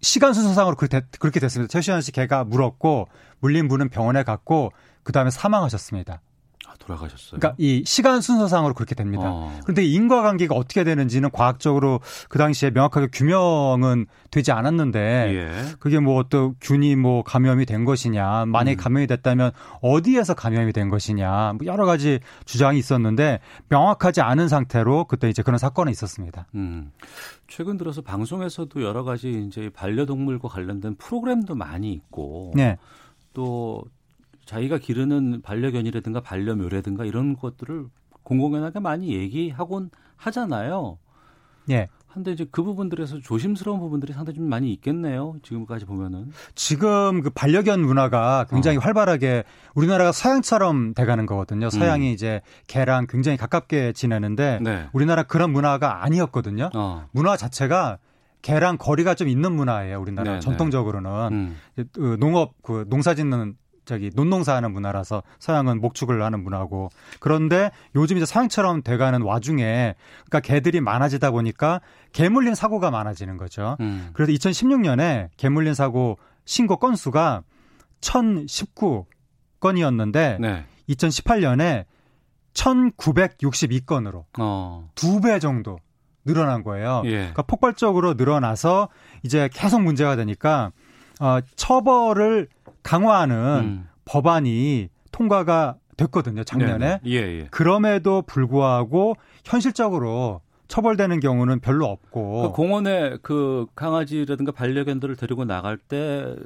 [0.02, 1.70] 시간 순서상으로 그렇게, 됐- 그렇게 됐습니다.
[1.70, 3.08] 최시현 씨 개가 물었고
[3.40, 4.72] 물린 분은 병원에 갔고
[5.02, 6.20] 그 다음에 사망하셨습니다.
[6.70, 7.40] 아, 돌아가셨어요.
[7.40, 9.24] 그러니까 이 시간 순서상으로 그렇게 됩니다.
[9.26, 9.58] 어.
[9.64, 15.00] 그런데 인과관계가 어떻게 되는지는 과학적으로 그 당시에 명확하게 규명은 되지 않았는데
[15.34, 15.64] 예.
[15.80, 18.78] 그게 뭐 어떤 균이 뭐 감염이 된 것이냐, 만약에 음.
[18.78, 19.50] 감염이 됐다면
[19.80, 25.58] 어디에서 감염이 된 것이냐, 뭐 여러 가지 주장이 있었는데 명확하지 않은 상태로 그때 이제 그런
[25.58, 26.46] 사건이 있었습니다.
[26.54, 26.92] 음.
[27.48, 32.78] 최근 들어서 방송에서도 여러 가지 이제 반려동물과 관련된 프로그램도 많이 있고 네.
[33.32, 33.82] 또
[34.50, 37.86] 자기가 기르는 반려견이라든가 반려묘라든가 이런 것들을
[38.24, 40.98] 공공연하게 많이 얘기하곤 하잖아요.
[41.70, 41.86] 예.
[42.08, 45.36] 한데 이제 그 부분들에서 조심스러운 부분들이 상당히 좀 많이 있겠네요.
[45.44, 46.32] 지금까지 보면은.
[46.56, 48.80] 지금 그 반려견 문화가 굉장히 어.
[48.80, 49.44] 활발하게
[49.76, 51.70] 우리나라가 서양처럼 돼가는 거거든요.
[51.70, 52.12] 서양이 음.
[52.12, 54.88] 이제 개랑 굉장히 가깝게 지내는데 네.
[54.92, 56.70] 우리나라 그런 문화가 아니었거든요.
[56.74, 57.06] 어.
[57.12, 57.98] 문화 자체가
[58.42, 60.00] 개랑 거리가 좀 있는 문화예요.
[60.00, 61.56] 우리나라 네, 전통적으로는 음.
[61.92, 63.54] 그 농업 그 농사짓는
[63.90, 70.80] 저기 논농사하는 문화라서 서양은 목축을 하는 문화고 그런데 요즘 이제 서양처럼 돼가는 와중에 그러니까 개들이
[70.80, 71.80] 많아지다 보니까
[72.12, 73.76] 개 물린 사고가 많아지는 거죠.
[73.80, 74.10] 음.
[74.12, 77.42] 그래서 2016년에 개 물린 사고 신고 건수가
[78.00, 80.66] 1,019건이었는데 네.
[80.88, 81.86] 2018년에
[82.52, 84.88] 1,962건으로 어.
[84.94, 85.80] 두배 정도
[86.24, 87.02] 늘어난 거예요.
[87.06, 87.16] 예.
[87.16, 88.88] 그러니까 폭발적으로 늘어나서
[89.24, 90.70] 이제 계속 문제가 되니까
[91.20, 92.46] 어, 처벌을
[92.90, 93.88] 강화하는 음.
[94.04, 96.78] 법안이 통과가 됐거든요, 작년에.
[96.78, 97.00] 네네.
[97.06, 97.48] 예, 예.
[97.50, 99.14] 그럼에도 불구하고
[99.44, 106.36] 현실적으로 처벌되는 경우는 별로 없고 그 공원에 그 강아지라든가 반려견들을 데리고 나갈 때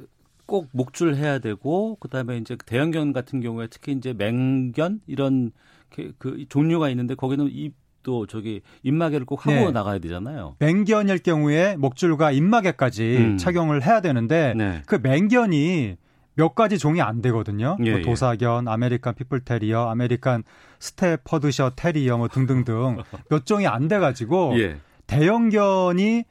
[0.45, 5.51] 꼭 목줄해야 되고 그다음에 이제 대형견 같은 경우에 특히 이제 맹견 이런
[5.89, 9.71] 그, 그 종류가 있는데 거기는 입도 저기 입마개를 꼭 하고 네.
[9.71, 10.55] 나가야 되잖아요.
[10.59, 13.37] 맹견일 경우에 목줄과 입마개까지 음.
[13.37, 14.81] 착용을 해야 되는데 네.
[14.85, 15.97] 그 맹견이
[16.35, 17.77] 몇 가지 종이 안 되거든요.
[17.83, 18.03] 예, 뭐 예.
[18.03, 20.43] 도사견, American Pit Bull Terrier, American
[20.79, 22.97] Staffordshire Terrier 뭐 등등등
[23.29, 24.77] 몇 종이 안 돼 가지고 예.
[25.07, 26.25] 대형견이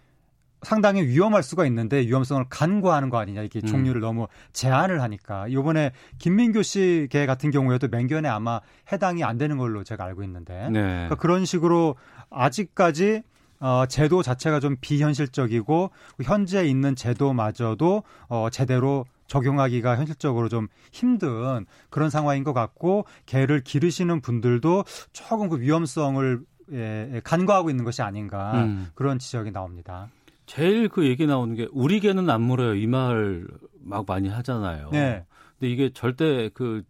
[0.62, 3.66] 상당히 위험할 수가 있는데 위험성을 간과하는 거 아니냐 이게 음.
[3.66, 9.59] 종류를 너무 제한을 하니까 이번에 김민교 씨 개 같은 경우에도 맹견에 아마 해당이 안 되는
[9.59, 10.80] 걸로 제가 알고 있는데 네.
[10.80, 11.96] 그러니까 그런 식으로
[12.30, 13.22] 아직까지
[13.61, 15.90] 어, 제도 자체가 좀 비현실적이고
[16.22, 24.20] 현재 있는 제도마저도 어, 제대로 적용하기가 현실적으로 좀 힘든 그런 상황인 것 같고 개를 기르시는
[24.20, 26.40] 분들도 조금 그 위험성을
[26.72, 28.88] 예, 간과하고 있는 것이 아닌가 음.
[28.94, 30.08] 그런 지적이 나옵니다.
[30.46, 32.74] 제일 그 얘기 나오는 게 우리 개는 안 물어요.
[32.74, 33.46] 이 말
[33.84, 34.90] 막 많이 하잖아요.
[34.90, 35.24] 네.
[35.58, 36.82] 근데 이게 절대 그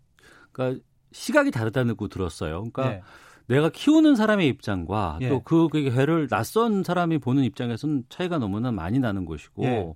[0.52, 0.80] 그러니까
[1.12, 2.64] 시각이 다르다고 들었어요.
[2.70, 3.02] 그러니까 네.
[3.46, 5.28] 내가 키우는 사람의 입장과 예.
[5.28, 9.94] 또그 개를 낯선 사람이 보는 입장에서는 차이가 너무나 많이 나는 것이고 예.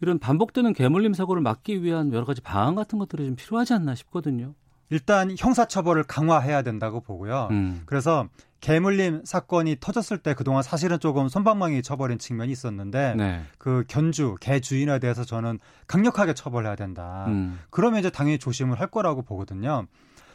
[0.00, 4.54] 이런 반복되는 개물림 사고를 막기 위한 여러 가지 방안 같은 것들이 좀 필요하지 않나 싶거든요.
[4.90, 7.48] 일단 형사처벌을 강화해야 된다고 보고요.
[7.50, 7.82] 음.
[7.84, 8.28] 그래서
[8.60, 13.42] 개물림 사건이 터졌을 때 그동안 사실은 조금 손방망이 쳐버린 측면이 있었는데 네.
[13.58, 17.26] 그 견주 개 주인에 대해서 저는 강력하게 처벌해야 된다.
[17.28, 17.58] 음.
[17.70, 19.86] 그러면 이제 당연히 조심을 할 거라고 보거든요.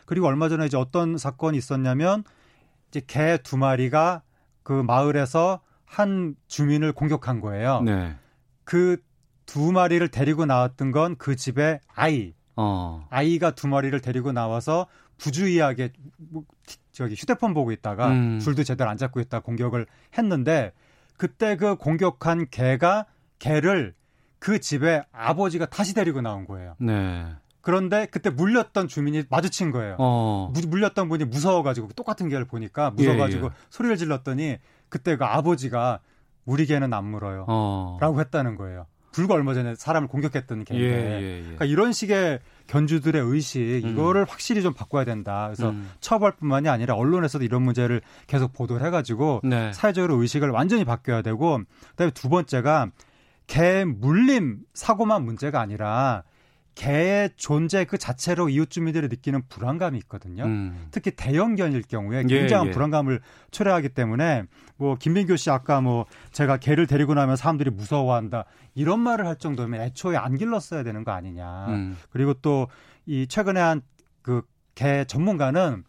[0.06, 2.24] 그리고 얼마 전에 이제 어떤 사건이 있었냐면
[2.90, 4.22] 이제 개 두 마리가
[4.62, 7.82] 그 마을에서 한 주민을 공격한 거예요.
[7.82, 8.16] 네.
[8.64, 8.98] 그
[9.54, 12.34] 두 마리를 데리고 나왔던 건 그 집의 아이.
[12.56, 13.06] 어.
[13.12, 14.88] 아이가 두 마리를 데리고 나와서
[15.18, 16.44] 부주의하게 뭐,
[16.92, 18.40] 저기 휴대폰 보고 있다가 음.
[18.40, 19.86] 줄도 제대로 안 잡고 있다 공격을
[20.18, 20.72] 했는데
[21.18, 23.06] 그때 그 공격한 개가
[23.40, 23.94] 개를
[24.40, 26.76] 그 집에 아버지가 다시 데리고 나온 거예요.
[26.80, 27.26] 네.
[27.62, 29.96] 그런데 그때 물렸던 주민이 마주친 거예요.
[30.00, 30.52] 어.
[30.54, 33.56] 무- 물렸던 분이 무서워가지고 똑같은 개를 보니까 무서워가지고 예, 예.
[33.70, 34.58] 소리를 질렀더니
[34.90, 36.00] 그때 그 아버지가
[36.46, 37.46] 우리 개는 안 물어요.
[37.48, 37.98] 어.
[38.02, 38.86] 라고 했다는 거예요.
[39.14, 40.86] 불과 얼마 전에 사람을 공격했던 개인데.
[40.86, 41.42] 예, 예, 예.
[41.42, 43.90] 그러니까 이런 식의 견주들의 의식 음.
[43.90, 45.46] 이거를 확실히 좀 바꿔야 된다.
[45.46, 45.90] 그래서 음.
[46.02, 49.72] 처벌뿐만이 아니라 언론에서도 이런 문제를 계속 보도를 해가지고 네.
[49.72, 51.62] 사회적으로 의식을 완전히 바뀌어야 되고
[51.92, 52.90] 그다음에 두 번째가
[53.48, 56.24] 개 물림 사고만 문제가 아니라
[56.76, 60.44] 개의 존재 그 자체로 이웃 주민들이 느끼는 불안감이 있거든요.
[60.46, 60.88] 음.
[60.92, 62.72] 특히 대형견일 경우에 예, 굉장한 예.
[62.72, 63.22] 불안감을
[63.52, 64.44] 초래하기 때문에
[64.78, 68.46] 뭐 김민교 씨 아까 뭐 제가 개를 데리고 나면 사람들이 무서워한다
[68.76, 71.68] 이런 말을 할 정도면 애초에 안 길렀어야 되는 거 아니냐.
[71.68, 71.98] 음.
[72.10, 72.68] 그리고 또
[73.06, 73.82] 이 최근에 한
[74.22, 74.44] 그
[74.76, 75.84] 개 전문가는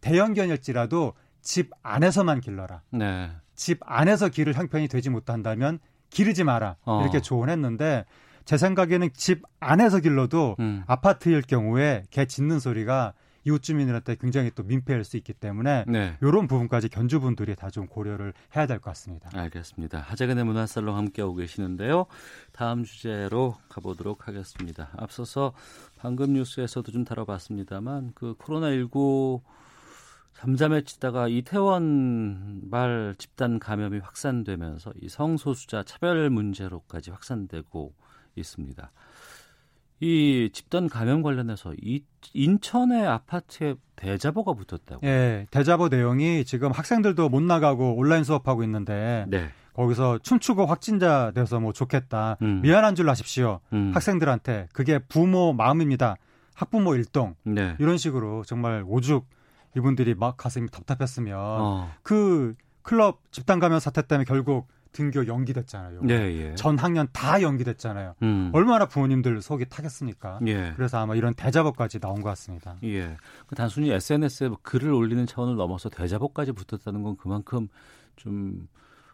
[0.00, 2.82] 대형견일지라도 집 안에서만 길러라.
[2.90, 3.30] 네.
[3.54, 5.78] 집 안에서 기를 형편이 되지 못한다면
[6.10, 6.76] 기르지 마라.
[6.84, 7.00] 어.
[7.02, 8.04] 이렇게 조언했는데
[8.44, 10.82] 제 생각에는 집 안에서 길러도 음.
[10.86, 13.12] 아파트일 경우에 개 짖는 소리가
[13.44, 16.14] 이웃 주민들한테 굉장히 또 민폐일 수 있기 때문에 네.
[16.20, 19.30] 이런 부분까지 견주분들이 다 좀 고려를 해야 될 것 같습니다.
[19.32, 20.00] 알겠습니다.
[20.00, 22.04] 하재근의 문화살롱 함께하고 계시는데요.
[22.52, 24.90] 다음 주제로 가보도록 하겠습니다.
[24.96, 25.52] 앞서서
[25.96, 29.40] 방금 뉴스에서도 좀 다뤄봤습니다만 그 코로나19
[30.34, 37.94] 잠잠해 치다가 이태원 말 집단 감염이 확산되면서 이 성소수자 차별 문제로까지 확산되고
[38.36, 38.90] 있습니다.
[40.00, 42.02] 이 집단 감염 관련해서 이
[42.32, 45.06] 인천의 아파트에 대자보가 붙었다고.
[45.06, 49.50] 예, 대자보 내용이 지금 학생들도 못 나가고 온라인 수업하고 있는데 네.
[49.74, 52.38] 거기서 춤추고 확진자 돼서 뭐 좋겠다.
[52.42, 52.62] 음.
[52.62, 53.60] 미안한 줄 아십시오.
[53.72, 53.92] 음.
[53.94, 56.16] 학생들한테 그게 부모 마음입니다.
[56.54, 57.76] 학부모 일동 네.
[57.78, 59.26] 이런 식으로 정말 오죽
[59.76, 61.90] 이분들이 막 가슴이 답답했으면 어.
[62.02, 66.00] 그 클럽 집단 감염 사태 때문에 결국 등교 연기됐잖아요.
[66.08, 66.54] 예, 예.
[66.54, 68.14] 전 학년 다 연기됐잖아요.
[68.22, 68.50] 음.
[68.52, 70.40] 얼마나 부모님들 속이 타겠습니까?
[70.46, 70.72] 예.
[70.76, 72.76] 그래서 아마 이런 대자보까지 나온 것 같습니다.
[72.84, 73.16] 예.
[73.46, 77.68] 그 단순히 SNS에 글을 올리는 차원을 넘어서 대자보까지 붙었다는 건 그만큼
[78.16, 78.68] 좀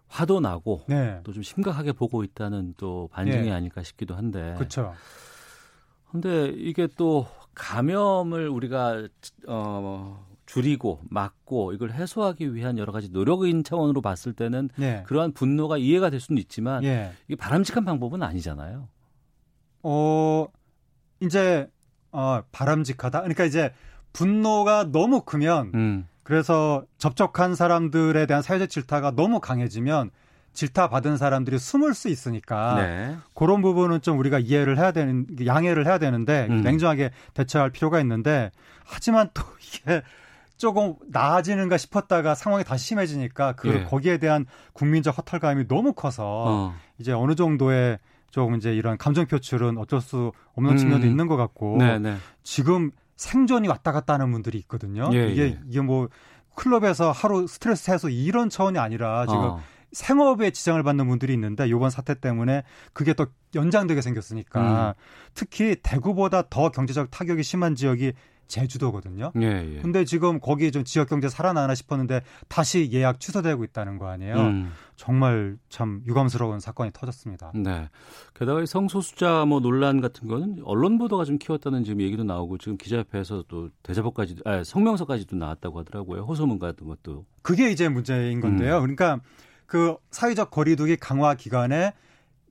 [0.08, 1.20] 화도 나고 네.
[1.24, 3.52] 또좀 심각하게 보고 있다는 또 반증이 예.
[3.52, 4.54] 아닐까 싶기도 한데.
[4.56, 4.94] 그렇죠.
[6.10, 9.08] 근데 이게 또 감염을 우리가
[9.48, 15.02] 어 줄이고 막고 이걸 해소하기 위한 여러 가지 노력인 차원으로 봤을 때는 예.
[15.06, 17.12] 그러한 분노가 이해가 될 수는 있지만 예.
[17.26, 18.88] 이게 바람직한 방법은 아니잖아요.
[19.82, 20.46] 어
[21.20, 21.68] 이제
[22.12, 23.20] 어 바람직하다.
[23.20, 23.74] 그러니까 이제
[24.12, 26.08] 분노가 너무 크면 음.
[26.22, 30.10] 그래서 접촉한 사람들에 대한 사회적 질타가 너무 강해지면
[30.52, 33.16] 질타 받은 사람들이 숨을 수 있으니까 네.
[33.34, 36.62] 그런 부분은 좀 우리가 이해를 해야 되는 양해를 해야 되는데 음.
[36.62, 38.50] 냉정하게 대처할 필요가 있는데
[38.84, 40.02] 하지만 또 이게
[40.56, 43.84] 조금 나아지는가 싶었다가 상황이 다시 심해지니까 그 예.
[43.84, 46.74] 거기에 대한 국민적 허탈감이 너무 커서 어.
[46.98, 47.98] 이제 어느 정도의
[48.30, 51.10] 조금 이제 이런 감정 표출은 어쩔 수 없는 측면도 음.
[51.10, 52.16] 있는 것 같고 네, 네.
[52.42, 55.10] 지금 생존이 왔다 갔다 하는 분들이 있거든요.
[55.12, 55.60] 예, 이게 예.
[55.68, 56.08] 이게 뭐
[56.54, 59.60] 클럽에서 하루 스트레스 해소 이런 차원이 아니라 지금 어.
[59.92, 65.00] 생업에 지장을 받는 분들이 있는데 이번 사태 때문에 그게 더 연장되게 생겼으니까 음.
[65.34, 68.12] 특히 대구보다 더 경제적 타격이 심한 지역이
[68.46, 69.32] 제주도거든요.
[69.40, 69.80] 예, 예.
[69.80, 74.36] 근데 지금 거기 좀 지역 경제 살아나나 싶었는데 다시 예약 취소되고 있다는 거 아니에요.
[74.36, 74.72] 음.
[74.96, 77.52] 정말 참 유감스러운 사건이 터졌습니다.
[77.54, 77.88] 네.
[78.34, 82.76] 게다가 이 성소수자 뭐 논란 같은 거는 언론 보도가 좀 키웠다는 지금 얘기도 나오고 지금
[82.78, 86.22] 기자협회에서 또 대자보까지 아, 성명서까지도 나왔다고 하더라고요.
[86.22, 87.26] 호소문 같은 것도.
[87.42, 88.78] 그게 이제 문제인 건데요.
[88.78, 88.80] 음.
[88.80, 89.20] 그러니까
[89.66, 91.92] 그 사회적 거리두기 강화 기간에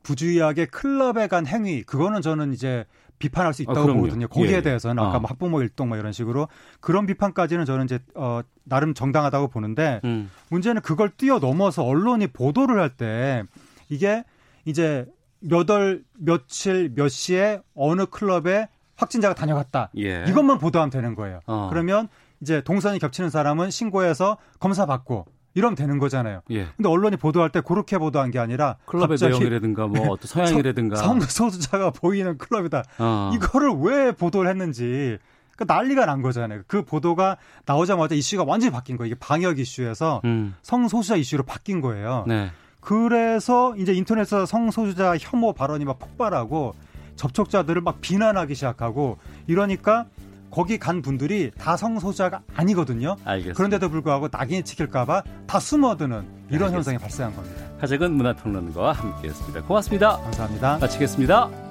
[0.03, 2.85] 부주의하게 클럽에 간 행위 그거는 저는 이제
[3.19, 4.01] 비판할 수 아, 있다고 그럼요.
[4.01, 4.27] 보거든요.
[4.27, 4.61] 거기에 예, 예.
[4.61, 5.19] 대해서는 아까 아.
[5.19, 6.47] 뭐 학부모 일동 뭐 이런 식으로
[6.79, 10.29] 그런 비판까지는 저는 이제 어 나름 정당하다고 보는데 음.
[10.49, 13.43] 문제는 그걸 뛰어넘어서 언론이 보도를 할 때
[13.89, 14.23] 이게
[14.65, 15.05] 이제
[15.39, 19.91] 몇월 며칠 몇 시에 어느 클럽에 확진자가 다녀갔다.
[19.97, 20.23] 예.
[20.27, 21.39] 이것만 보도하면 되는 거예요.
[21.45, 21.67] 어.
[21.69, 22.07] 그러면
[22.41, 26.41] 이제 동선이 겹치는 사람은 신고해서 검사 받고 이러면 되는 거잖아요.
[26.51, 26.67] 예.
[26.75, 31.91] 근데 언론이 보도할 때 그렇게 보도한 게 아니라 클럽의 내용이라든가 뭐 어떤 서양이라든가 성, 성소수자가
[31.91, 32.83] 보이는 클럽이다.
[32.99, 33.31] 어.
[33.33, 35.17] 이거를 왜 보도를 했는지
[35.55, 36.63] 그러니까 난리가 난 거잖아요.
[36.67, 39.13] 그 보도가 나오자마자 이슈가 완전히 바뀐 거예요.
[39.13, 40.55] 이게 방역 이슈에서 음.
[40.61, 42.25] 성소수자 이슈로 바뀐 거예요.
[42.27, 42.51] 네.
[42.81, 46.75] 그래서 이제 인터넷에서 성소수자 혐오 발언이 막 폭발하고
[47.15, 50.05] 접촉자들을 막 비난하기 시작하고 이러니까
[50.51, 53.15] 거기 간 분들이 다 성소수자가 아니거든요.
[53.25, 53.57] 알겠습니다.
[53.57, 56.75] 그런데도 불구하고 낙인이 찍힐까봐 다 숨어드는 이런 알겠습니다.
[56.75, 57.63] 현상이 발생한 겁니다.
[57.79, 59.63] 하재근 문화평론가와 함께했습니다.
[59.63, 60.17] 고맙습니다.
[60.17, 60.77] 감사합니다.
[60.79, 61.64] 마치겠습니다.